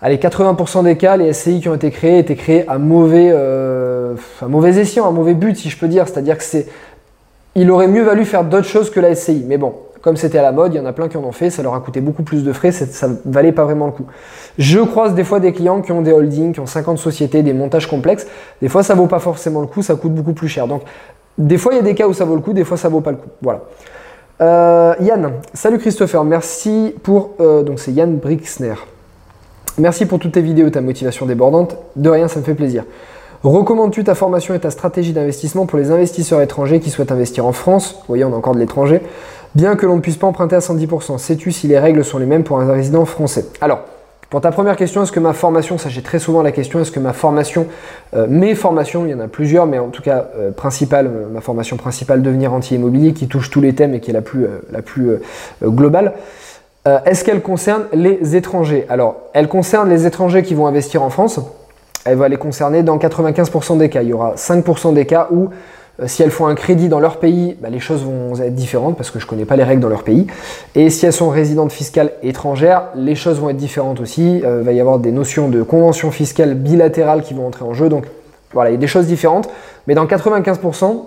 allez, 0.00 0.16
80% 0.16 0.84
des 0.84 0.96
cas, 0.96 1.18
les 1.18 1.34
SCI 1.34 1.60
qui 1.60 1.68
ont 1.68 1.74
été 1.74 1.90
créés 1.90 2.20
étaient 2.20 2.34
créés 2.34 2.66
à 2.66 2.78
mauvais, 2.78 3.28
euh, 3.30 4.14
à 4.40 4.48
mauvais 4.48 4.78
escient, 4.78 5.06
à 5.06 5.10
mauvais 5.10 5.34
but, 5.34 5.54
si 5.54 5.68
je 5.68 5.78
peux 5.78 5.88
dire. 5.88 6.08
C'est-à-dire 6.08 6.38
que 6.38 6.44
c'est, 6.44 6.66
il 7.56 7.70
aurait 7.70 7.88
mieux 7.88 8.04
valu 8.04 8.24
faire 8.24 8.44
d'autres 8.44 8.68
choses 8.68 8.88
que 8.88 9.00
la 9.00 9.14
SCI. 9.14 9.44
Mais 9.46 9.58
bon, 9.58 9.74
comme 10.02 10.16
c'était 10.16 10.38
à 10.38 10.42
la 10.42 10.52
mode, 10.52 10.74
il 10.74 10.76
y 10.76 10.80
en 10.80 10.84
a 10.84 10.92
plein 10.92 11.08
qui 11.08 11.16
en 11.16 11.22
ont 11.22 11.32
fait, 11.32 11.48
ça 11.48 11.62
leur 11.62 11.74
a 11.74 11.80
coûté 11.80 12.00
beaucoup 12.00 12.24
plus 12.24 12.42
de 12.42 12.52
frais, 12.52 12.72
ça 12.72 13.08
ne 13.08 13.14
valait 13.24 13.52
pas 13.52 13.64
vraiment 13.64 13.86
le 13.86 13.92
coup. 13.92 14.04
Je 14.58 14.80
croise 14.80 15.14
des 15.14 15.24
fois 15.24 15.38
des 15.40 15.52
clients 15.52 15.80
qui 15.80 15.92
ont 15.92 16.02
des 16.02 16.12
holdings, 16.12 16.52
qui 16.52 16.60
ont 16.60 16.66
50 16.66 16.98
sociétés, 16.98 17.42
des 17.42 17.52
montages 17.52 17.86
complexes. 17.88 18.26
Des 18.60 18.68
fois, 18.68 18.82
ça 18.82 18.94
vaut 18.94 19.06
pas 19.06 19.20
forcément 19.20 19.60
le 19.60 19.68
coup, 19.68 19.80
ça 19.80 19.94
coûte 19.94 20.12
beaucoup 20.12 20.32
plus 20.32 20.48
cher. 20.48 20.66
Donc, 20.66 20.82
des 21.38 21.56
fois, 21.56 21.72
il 21.72 21.76
y 21.76 21.78
a 21.78 21.82
des 21.82 21.94
cas 21.94 22.08
où 22.08 22.12
ça 22.12 22.24
vaut 22.24 22.34
le 22.34 22.42
coup, 22.42 22.52
des 22.52 22.64
fois, 22.64 22.76
ça 22.76 22.88
vaut 22.88 23.00
pas 23.00 23.12
le 23.12 23.16
coup. 23.16 23.30
Voilà. 23.40 23.62
Euh, 24.40 24.94
Yann, 25.00 25.34
salut 25.54 25.78
Christopher, 25.78 26.24
merci 26.24 26.94
pour. 27.04 27.34
Euh, 27.40 27.62
donc, 27.62 27.78
c'est 27.78 27.92
Yann 27.92 28.16
Brixner. 28.16 28.74
Merci 29.78 30.04
pour 30.04 30.18
toutes 30.18 30.32
tes 30.32 30.42
vidéos, 30.42 30.68
ta 30.68 30.80
motivation 30.80 31.26
débordante. 31.26 31.76
De 31.96 32.10
rien, 32.10 32.28
ça 32.28 32.40
me 32.40 32.44
fait 32.44 32.54
plaisir. 32.54 32.84
Recommandes-tu 33.44 34.04
ta 34.04 34.14
formation 34.14 34.54
et 34.54 34.60
ta 34.60 34.70
stratégie 34.70 35.12
d'investissement 35.12 35.66
pour 35.66 35.76
les 35.76 35.90
investisseurs 35.90 36.40
étrangers 36.42 36.78
qui 36.78 36.90
souhaitent 36.90 37.10
investir 37.10 37.44
en 37.44 37.52
France? 37.52 37.94
Vous 37.94 38.04
voyez, 38.08 38.24
on 38.24 38.32
a 38.32 38.36
encore 38.36 38.54
de 38.54 38.60
l'étranger 38.60 39.02
bien 39.54 39.74
que 39.74 39.84
l'on 39.84 39.96
ne 39.96 40.00
puisse 40.00 40.16
pas 40.16 40.28
emprunter 40.28 40.56
à 40.56 40.60
110%. 40.60 41.18
Sais-tu 41.18 41.50
si 41.50 41.66
les 41.66 41.78
règles 41.78 42.04
sont 42.04 42.18
les 42.18 42.26
mêmes 42.26 42.44
pour 42.44 42.60
un 42.60 42.72
résident 42.72 43.04
français? 43.04 43.46
Alors, 43.60 43.80
pour 44.30 44.40
ta 44.40 44.50
première 44.50 44.76
question, 44.76 45.02
est-ce 45.02 45.12
que 45.12 45.20
ma 45.20 45.32
formation, 45.32 45.76
ça 45.76 45.90
très 46.02 46.18
souvent 46.18 46.42
la 46.42 46.52
question, 46.52 46.80
est-ce 46.80 46.92
que 46.92 47.00
ma 47.00 47.12
formation, 47.12 47.66
euh, 48.14 48.26
mes 48.28 48.54
formations, 48.54 49.04
il 49.06 49.10
y 49.10 49.14
en 49.14 49.20
a 49.20 49.28
plusieurs, 49.28 49.66
mais 49.66 49.78
en 49.78 49.88
tout 49.88 50.02
cas 50.02 50.28
euh, 50.36 50.52
principale, 50.52 51.06
euh, 51.06 51.26
ma 51.30 51.40
formation 51.40 51.76
principale 51.76 52.22
devenir 52.22 52.54
anti-immobilier 52.54 53.12
qui 53.12 53.26
touche 53.26 53.50
tous 53.50 53.60
les 53.60 53.74
thèmes 53.74 53.92
et 53.92 54.00
qui 54.00 54.10
est 54.10 54.14
la 54.14 54.22
plus 54.22 55.18
globale, 55.62 56.14
est-ce 57.04 57.24
qu'elle 57.24 57.42
concerne 57.42 57.84
les 57.92 58.34
étrangers? 58.34 58.86
Alors, 58.88 59.16
elle 59.34 59.48
concerne 59.48 59.88
les 59.88 60.06
étrangers 60.06 60.42
qui 60.42 60.54
vont 60.54 60.66
investir 60.66 61.02
en 61.02 61.10
France. 61.10 61.40
Elle 62.04 62.16
va 62.16 62.28
les 62.28 62.36
concerner 62.36 62.82
dans 62.82 62.98
95% 62.98 63.78
des 63.78 63.88
cas. 63.88 64.02
Il 64.02 64.08
y 64.08 64.12
aura 64.12 64.34
5% 64.34 64.94
des 64.94 65.06
cas 65.06 65.28
où 65.30 65.50
Euh, 66.00 66.06
si 66.06 66.22
elles 66.22 66.30
font 66.30 66.46
un 66.46 66.54
crédit 66.54 66.88
dans 66.88 67.00
leur 67.00 67.18
pays, 67.18 67.56
bah, 67.60 67.68
les 67.68 67.80
choses 67.80 68.02
vont 68.02 68.34
être 68.40 68.54
différentes 68.54 68.96
parce 68.96 69.10
que 69.10 69.18
je 69.18 69.26
ne 69.26 69.30
connais 69.30 69.44
pas 69.44 69.56
les 69.56 69.64
règles 69.64 69.82
dans 69.82 69.88
leur 69.88 70.04
pays. 70.04 70.26
Et 70.74 70.90
si 70.90 71.06
elles 71.06 71.12
sont 71.12 71.28
résidentes 71.28 71.72
fiscales 71.72 72.12
étrangères, 72.22 72.88
les 72.94 73.14
choses 73.14 73.38
vont 73.38 73.50
être 73.50 73.56
différentes 73.56 74.00
aussi. 74.00 74.38
Il 74.38 74.42
va 74.42 74.72
y 74.72 74.80
avoir 74.80 74.98
des 74.98 75.12
notions 75.12 75.48
de 75.48 75.62
convention 75.62 76.10
fiscale 76.10 76.54
bilatérale 76.54 77.22
qui 77.22 77.34
vont 77.34 77.46
entrer 77.46 77.64
en 77.64 77.74
jeu. 77.74 77.88
Donc 77.88 78.04
voilà, 78.52 78.70
il 78.70 78.74
y 78.74 78.76
a 78.76 78.80
des 78.80 78.86
choses 78.86 79.06
différentes. 79.06 79.48
Mais 79.86 79.94
dans 79.94 80.06
95%, 80.06 81.04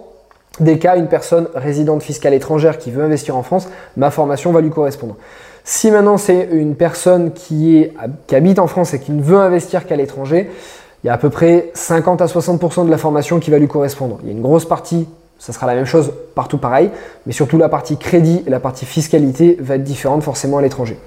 des 0.59 0.79
cas, 0.79 0.95
une 0.95 1.07
personne 1.07 1.47
résidente 1.53 2.01
fiscale 2.01 2.33
étrangère 2.33 2.77
qui 2.77 2.91
veut 2.91 3.03
investir 3.03 3.35
en 3.35 3.43
France, 3.43 3.67
ma 3.97 4.11
formation 4.11 4.51
va 4.51 4.61
lui 4.61 4.69
correspondre. 4.69 5.15
Si 5.65 5.89
maintenant 5.89 6.17
c'est 6.17 6.47
une 6.51 6.75
personne 6.75 7.33
qui 7.33 7.87
habite 8.31 8.59
en 8.59 8.67
France 8.67 8.93
et 8.93 8.99
qui 8.99 9.11
ne 9.11 9.21
veut 9.21 9.37
investir 9.37 9.85
qu'à 9.85 9.95
l'étranger, 9.95 10.49
il 11.05 11.09
y 11.09 11.11
a 11.11 11.13
à 11.13 11.19
peu 11.19 11.29
près 11.29 11.69
50 11.75 12.23
à 12.23 12.25
60% 12.25 12.87
de 12.87 12.89
la 12.89 12.97
formation 12.97 13.39
qui 13.39 13.51
va 13.51 13.59
lui 13.59 13.67
correspondre. 13.67 14.17
Il 14.23 14.27
y 14.27 14.29
a 14.29 14.33
une 14.33 14.41
grosse 14.41 14.65
partie, 14.65 15.07
ça 15.37 15.53
sera 15.53 15.67
la 15.67 15.75
même 15.75 15.85
chose 15.85 16.11
partout 16.33 16.57
pareil, 16.57 16.89
mais 17.27 17.31
surtout 17.31 17.59
la 17.59 17.69
partie 17.69 17.97
crédit 17.97 18.41
et 18.47 18.49
la 18.49 18.59
partie 18.59 18.87
fiscalité 18.87 19.55
va 19.59 19.75
être 19.75 19.83
différente 19.83 20.23
forcément 20.23 20.57
à 20.57 20.63
l'étranger. 20.63 20.97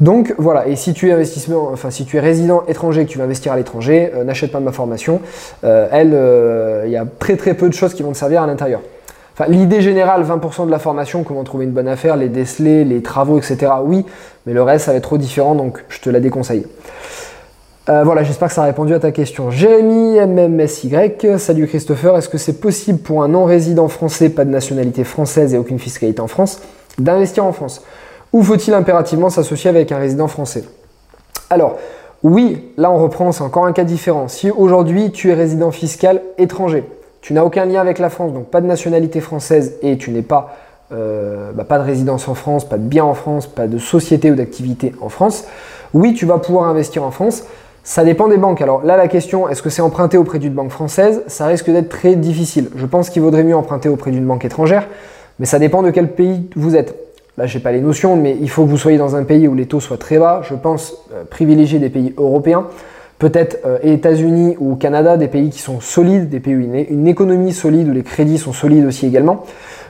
Donc 0.00 0.34
voilà, 0.36 0.68
et 0.68 0.76
si 0.76 0.92
tu 0.92 1.08
es 1.08 1.12
investissement, 1.12 1.70
enfin 1.72 1.90
si 1.90 2.04
tu 2.04 2.18
es 2.18 2.20
résident 2.20 2.64
étranger 2.68 3.00
et 3.00 3.06
que 3.06 3.10
tu 3.10 3.16
vas 3.16 3.24
investir 3.24 3.52
à 3.52 3.56
l'étranger, 3.56 4.12
euh, 4.14 4.22
n'achète 4.22 4.52
pas 4.52 4.60
ma 4.60 4.70
formation. 4.70 5.22
Euh, 5.64 5.88
elle, 5.92 6.10
euh, 6.12 6.82
il 6.84 6.92
y 6.92 6.98
a 6.98 7.06
très 7.18 7.38
très 7.38 7.54
peu 7.54 7.70
de 7.70 7.74
choses 7.74 7.94
qui 7.94 8.02
vont 8.02 8.12
te 8.12 8.18
servir 8.18 8.42
à 8.42 8.46
l'intérieur. 8.46 8.82
Enfin, 9.32 9.50
l'idée 9.50 9.80
générale, 9.80 10.24
20% 10.24 10.66
de 10.66 10.70
la 10.70 10.78
formation, 10.78 11.22
comment 11.22 11.42
trouver 11.42 11.64
une 11.64 11.70
bonne 11.70 11.88
affaire, 11.88 12.18
les 12.18 12.28
décelés, 12.28 12.84
les 12.84 13.00
travaux, 13.00 13.38
etc. 13.38 13.72
Oui, 13.82 14.04
mais 14.44 14.52
le 14.52 14.62
reste, 14.62 14.84
ça 14.84 14.90
va 14.90 14.98
être 14.98 15.04
trop 15.04 15.16
différent, 15.16 15.54
donc 15.54 15.82
je 15.88 16.00
te 16.00 16.10
la 16.10 16.20
déconseille. 16.20 16.66
Voilà, 17.88 18.22
j'espère 18.22 18.48
que 18.48 18.54
ça 18.54 18.62
a 18.62 18.66
répondu 18.66 18.92
à 18.92 19.00
ta 19.00 19.12
question. 19.12 19.50
Jérémy 19.50 20.20
MMSY, 20.20 20.92
salut 21.38 21.66
Christopher, 21.66 22.18
est-ce 22.18 22.28
que 22.28 22.36
c'est 22.36 22.60
possible 22.60 22.98
pour 22.98 23.22
un 23.22 23.28
non-résident 23.28 23.88
français, 23.88 24.28
pas 24.28 24.44
de 24.44 24.50
nationalité 24.50 25.04
française 25.04 25.54
et 25.54 25.58
aucune 25.58 25.78
fiscalité 25.78 26.20
en 26.20 26.26
France, 26.26 26.60
d'investir 26.98 27.46
en 27.46 27.52
France? 27.52 27.82
Ou 28.34 28.42
faut-il 28.42 28.74
impérativement 28.74 29.30
s'associer 29.30 29.70
avec 29.70 29.90
un 29.90 29.96
résident 29.96 30.28
français? 30.28 30.64
Alors, 31.48 31.78
oui, 32.22 32.72
là 32.76 32.90
on 32.90 32.98
reprend, 32.98 33.32
c'est 33.32 33.42
encore 33.42 33.64
un 33.64 33.72
cas 33.72 33.84
différent. 33.84 34.28
Si 34.28 34.50
aujourd'hui 34.50 35.10
tu 35.10 35.30
es 35.30 35.34
résident 35.34 35.70
fiscal 35.70 36.20
étranger, 36.36 36.84
tu 37.22 37.32
n'as 37.32 37.42
aucun 37.42 37.64
lien 37.64 37.80
avec 37.80 37.98
la 37.98 38.10
France, 38.10 38.34
donc 38.34 38.48
pas 38.48 38.60
de 38.60 38.66
nationalité 38.66 39.20
française 39.20 39.76
et 39.80 39.96
tu 39.96 40.10
n'es 40.10 40.22
pas, 40.22 40.56
euh, 40.92 41.52
bah, 41.52 41.64
pas 41.64 41.78
de 41.78 41.84
résidence 41.84 42.28
en 42.28 42.34
France, 42.34 42.68
pas 42.68 42.76
de 42.76 42.82
bien 42.82 43.04
en 43.04 43.14
France, 43.14 43.46
pas 43.46 43.66
de 43.66 43.78
société 43.78 44.30
ou 44.30 44.34
d'activité 44.34 44.92
en 45.00 45.08
France, 45.08 45.44
oui, 45.94 46.12
tu 46.12 46.26
vas 46.26 46.38
pouvoir 46.38 46.68
investir 46.68 47.02
en 47.02 47.10
France. 47.10 47.44
Ça 47.88 48.04
dépend 48.04 48.28
des 48.28 48.36
banques. 48.36 48.60
Alors 48.60 48.84
là, 48.84 48.98
la 48.98 49.08
question, 49.08 49.48
est-ce 49.48 49.62
que 49.62 49.70
c'est 49.70 49.80
emprunté 49.80 50.18
auprès 50.18 50.38
d'une 50.38 50.52
banque 50.52 50.70
française? 50.70 51.22
Ça 51.26 51.46
risque 51.46 51.70
d'être 51.70 51.88
très 51.88 52.16
difficile. 52.16 52.68
Je 52.76 52.84
pense 52.84 53.08
qu'il 53.08 53.22
vaudrait 53.22 53.44
mieux 53.44 53.56
emprunter 53.56 53.88
auprès 53.88 54.10
d'une 54.10 54.26
banque 54.26 54.44
étrangère, 54.44 54.86
mais 55.38 55.46
ça 55.46 55.58
dépend 55.58 55.82
de 55.82 55.88
quel 55.88 56.08
pays 56.08 56.50
vous 56.54 56.76
êtes. 56.76 56.94
Là, 57.38 57.46
je 57.46 57.56
n'ai 57.56 57.62
pas 57.62 57.72
les 57.72 57.80
notions, 57.80 58.14
mais 58.14 58.36
il 58.42 58.50
faut 58.50 58.66
que 58.66 58.68
vous 58.68 58.76
soyez 58.76 58.98
dans 58.98 59.16
un 59.16 59.24
pays 59.24 59.48
où 59.48 59.54
les 59.54 59.64
taux 59.64 59.80
soient 59.80 59.96
très 59.96 60.18
bas. 60.18 60.42
Je 60.42 60.54
pense 60.54 60.98
euh, 61.14 61.24
privilégier 61.24 61.78
des 61.78 61.88
pays 61.88 62.12
européens, 62.18 62.66
peut-être 63.18 63.60
euh, 63.64 63.78
États-Unis 63.82 64.56
ou 64.60 64.76
Canada, 64.76 65.16
des 65.16 65.28
pays 65.28 65.48
qui 65.48 65.62
sont 65.62 65.80
solides, 65.80 66.28
des 66.28 66.40
pays 66.40 66.56
où 66.56 66.60
une, 66.60 66.74
une 66.90 67.08
économie 67.08 67.54
solide, 67.54 67.88
où 67.88 67.92
les 67.92 68.02
crédits 68.02 68.36
sont 68.36 68.52
solides 68.52 68.84
aussi 68.84 69.06
également. 69.06 69.44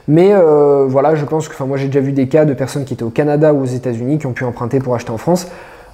Mais 0.07 0.29
euh, 0.31 0.85
voilà, 0.87 1.15
je 1.15 1.25
pense 1.25 1.49
que, 1.49 1.53
enfin, 1.53 1.65
moi 1.65 1.75
j'ai 1.75 1.87
déjà 1.87 1.99
vu 1.99 2.13
des 2.13 2.29
cas 2.29 2.45
de 2.45 2.53
personnes 2.53 2.85
qui 2.85 2.93
étaient 2.93 3.03
au 3.03 3.09
Canada 3.09 3.53
ou 3.53 3.61
aux 3.63 3.65
États-Unis 3.65 4.19
qui 4.19 4.25
ont 4.25 4.31
pu 4.31 4.45
emprunter 4.45 4.79
pour 4.79 4.95
acheter 4.95 5.11
en 5.11 5.17
France. 5.17 5.49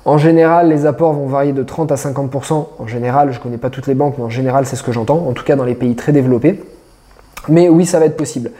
En 0.06 0.20
général, 0.20 0.70
les 0.70 0.86
apports 0.86 1.14
vont 1.14 1.26
varier 1.26 1.52
de 1.52 1.64
30 1.64 1.92
à 1.92 1.96
50%. 1.96 2.68
En 2.78 2.88
général, 2.88 3.32
je 3.32 3.40
ne 3.40 3.44
connais 3.44 3.58
pas 3.58 3.72
toutes 3.72 3.88
les 3.88 3.96
banques, 3.96 4.16
mais 4.20 4.24
en 4.24 4.30
général, 4.30 4.68
c'est 4.68 4.76
ce 4.76 4.84
que 4.84 4.92
j'entends, 4.92 5.26
en 5.28 5.34
tout 5.34 5.44
cas 5.44 5.56
dans 5.56 5.64
les 5.64 5.74
pays 5.74 5.96
très 5.96 6.12
développés. 6.12 6.64
Mais 7.50 7.70
oui, 7.70 7.88
ça 7.88 8.00
va 8.00 8.06
être 8.06 8.16
possible. 8.16 8.52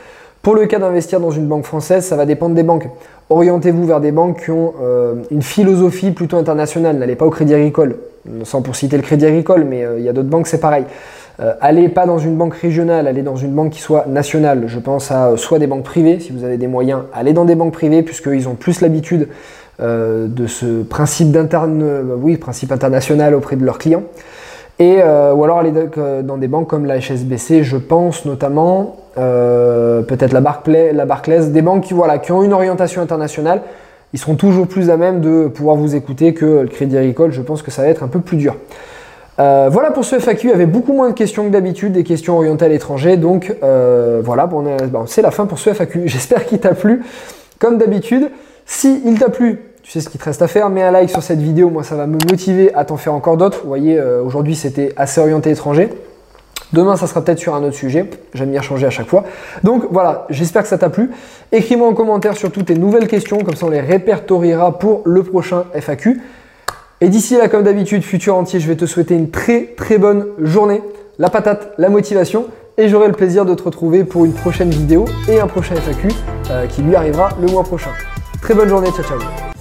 Pour 0.42 0.56
le 0.56 0.66
cas 0.66 0.80
d'investir 0.80 1.20
dans 1.20 1.32
une 1.32 1.48
banque 1.48 1.66
française, 1.66 2.04
ça 2.04 2.16
va 2.16 2.26
dépendre 2.26 2.56
des 2.56 2.64
banques. 2.64 2.90
Orientez-vous 3.30 3.86
vers 3.86 4.00
des 4.00 4.12
banques 4.12 4.44
qui 4.44 4.52
ont 4.52 4.74
euh, 4.82 5.16
une 5.30 5.44
philosophie 5.44 6.12
plutôt 6.12 6.38
internationale. 6.38 6.98
N'allez 6.98 7.16
pas 7.16 7.26
au 7.26 7.32
Crédit 7.32 7.54
Agricole, 7.54 7.98
sans 8.44 8.64
pour 8.64 8.76
citer 8.76 8.98
le 8.98 9.04
Crédit 9.04 9.26
Agricole, 9.28 9.66
mais 9.66 9.84
euh, 9.84 10.00
il 10.00 10.06
y 10.06 10.10
a 10.10 10.14
d'autres 10.14 10.30
banques, 10.30 10.48
c'est 10.48 10.60
pareil. 10.60 10.86
Euh, 11.40 11.54
allez 11.62 11.90
pas 11.90 12.06
dans 12.06 12.18
une 12.18 12.38
banque 12.38 12.56
régionale, 12.56 13.08
allez 13.08 13.22
dans 13.22 13.36
une 13.36 13.52
banque 13.52 13.72
qui 13.72 13.82
soit 13.82 14.06
nationale. 14.08 14.64
Je 14.68 14.80
pense 14.80 15.12
à 15.12 15.36
soit 15.36 15.60
des 15.60 15.68
banques 15.68 15.84
privées, 15.84 16.20
si 16.20 16.32
vous 16.32 16.44
avez 16.44 16.58
des 16.58 16.68
moyens, 16.68 17.02
allez 17.14 17.34
dans 17.34 17.46
des 17.46 17.56
banques 17.56 17.74
privées, 17.74 18.04
puisqu'ils 18.04 18.48
ont 18.48 18.56
plus 18.56 18.82
l'habitude 18.82 19.28
de 19.80 20.48
ce 20.48 20.84
principe, 20.84 21.38
oui, 22.22 22.38
principe 22.38 22.72
international 22.72 23.36
auprès 23.36 23.56
de 23.56 23.66
leurs 23.66 23.78
clients. 23.78 24.04
Et, 24.80 24.98
ou 24.98 25.44
alors 25.44 25.60
aller 25.60 25.74
dans 26.24 26.38
des 26.38 26.48
banques 26.48 26.70
comme 26.70 26.86
la 26.86 27.00
HSBC, 27.00 27.64
je 27.64 27.78
pense 27.78 28.26
notamment, 28.26 28.98
euh, 29.18 30.02
peut-être 30.02 30.34
la, 30.34 30.42
Barclay, 30.42 30.92
la 30.92 31.06
Barclays, 31.06 31.48
des 31.48 31.62
banques 31.62 31.86
qui, 31.86 31.94
voilà, 31.94 32.18
qui 32.18 32.32
ont 32.32 32.44
une 32.44 32.54
orientation 32.54 33.02
internationale, 33.02 33.62
ils 34.14 34.20
seront 34.20 34.36
toujours 34.36 34.68
plus 34.68 34.90
à 34.90 34.98
même 34.98 35.22
de 35.22 35.48
pouvoir 35.48 35.76
vous 35.76 35.96
écouter 35.96 36.34
que 36.34 36.46
le 36.46 36.68
Crédit 36.68 36.98
Agricole. 36.98 37.32
Je 37.32 37.42
pense 37.42 37.62
que 37.62 37.72
ça 37.72 37.82
va 37.82 37.88
être 37.88 38.04
un 38.04 38.08
peu 38.08 38.20
plus 38.20 38.38
dur. 38.38 38.56
Euh, 39.40 39.68
voilà 39.70 39.92
pour 39.92 40.06
ce 40.06 40.18
FAQ, 40.18 40.48
il 40.48 40.52
y 40.52 40.54
avait 40.54 40.66
beaucoup 40.66 40.94
moins 40.94 41.10
de 41.10 41.14
questions 41.14 41.46
que 41.46 41.50
d'habitude, 41.50 41.92
des 41.92 42.04
questions 42.04 42.38
orientées 42.38 42.66
à 42.66 42.70
l'étranger. 42.70 43.18
Donc 43.18 43.54
euh, 43.64 44.22
voilà, 44.24 44.48
bon, 44.48 44.66
c'est 45.06 45.22
la 45.22 45.32
fin 45.32 45.46
pour 45.46 45.60
ce 45.60 45.74
FAQ. 45.74 46.04
J'espère 46.06 46.46
qu'il 46.46 46.60
t'a 46.60 46.74
plu. 46.74 47.04
Comme 47.60 47.78
d'habitude, 47.78 48.30
si 48.66 49.02
il 49.06 49.18
t'a 49.20 49.30
plu, 49.30 49.60
tu 49.84 49.92
sais 49.92 50.02
ce 50.02 50.10
qu'il 50.10 50.20
te 50.20 50.26
reste 50.26 50.42
à 50.42 50.48
faire, 50.48 50.70
mets 50.70 50.84
un 50.84 50.92
like 50.92 51.10
sur 51.10 51.24
cette 51.24 51.40
vidéo, 51.40 51.70
moi 51.70 51.84
ça 51.84 51.96
va 51.96 52.08
me 52.08 52.18
motiver 52.30 52.74
à 52.74 52.86
t'en 52.86 52.98
faire 52.98 53.14
encore 53.14 53.38
d'autres. 53.38 53.62
Vous 53.62 53.68
voyez, 53.68 54.02
aujourd'hui 54.02 54.56
c'était 54.56 54.94
assez 54.98 55.22
orienté 55.22 55.52
étranger. 55.52 55.90
Demain, 56.74 56.98
ça 56.98 57.08
sera 57.08 57.24
peut-être 57.24 57.40
sur 57.40 57.56
un 57.56 57.64
autre 57.64 57.76
sujet. 57.76 58.10
J'aime 58.34 58.52
bien 58.52 58.62
changer 58.62 58.86
à 58.86 58.90
chaque 58.90 59.08
fois. 59.08 59.24
Donc 59.64 59.86
voilà, 59.92 60.26
j'espère 60.30 60.64
que 60.64 60.68
ça 60.68 60.78
t'a 60.78 60.90
plu. 60.90 61.12
Écris-moi 61.52 61.88
en 61.88 61.94
commentaire 61.94 62.36
sur 62.36 62.52
toutes 62.52 62.66
tes 62.66 62.76
nouvelles 62.76 63.08
questions, 63.08 63.38
comme 63.40 63.56
ça 63.56 63.68
on 63.68 63.70
les 63.70 63.80
répertoriera 63.80 64.78
pour 64.78 65.02
le 65.06 65.24
prochain 65.24 65.66
FAQ. 65.74 66.22
Et 67.02 67.10
d'ici 67.10 67.38
là, 67.38 67.48
comme 67.48 67.64
d'habitude, 67.64 68.04
futur 68.04 68.36
entier, 68.36 68.60
je 68.60 68.68
vais 68.68 68.76
te 68.76 68.86
souhaiter 68.86 69.16
une 69.16 69.30
très 69.30 69.74
très 69.78 69.98
bonne 69.98 70.26
journée. 70.40 70.82
La 71.20 71.30
patate, 71.30 71.74
la 71.78 71.90
motivation. 71.90 72.48
Et 72.78 72.90
j'aurai 72.90 73.08
le 73.08 73.14
plaisir 73.14 73.46
de 73.46 73.54
te 73.54 73.64
retrouver 73.64 74.04
pour 74.04 74.26
une 74.26 74.34
prochaine 74.34 74.70
vidéo 74.70 75.06
et 75.30 75.40
un 75.40 75.48
prochain 75.48 75.76
FAQ 75.76 76.10
euh, 76.52 76.68
qui 76.68 76.82
lui 76.82 76.94
arrivera 76.96 77.30
le 77.40 77.48
mois 77.48 77.64
prochain. 77.64 77.92
Très 78.46 78.54
bonne 78.54 78.70
journée, 78.70 78.92
ciao 78.92 79.04
ciao 79.04 79.55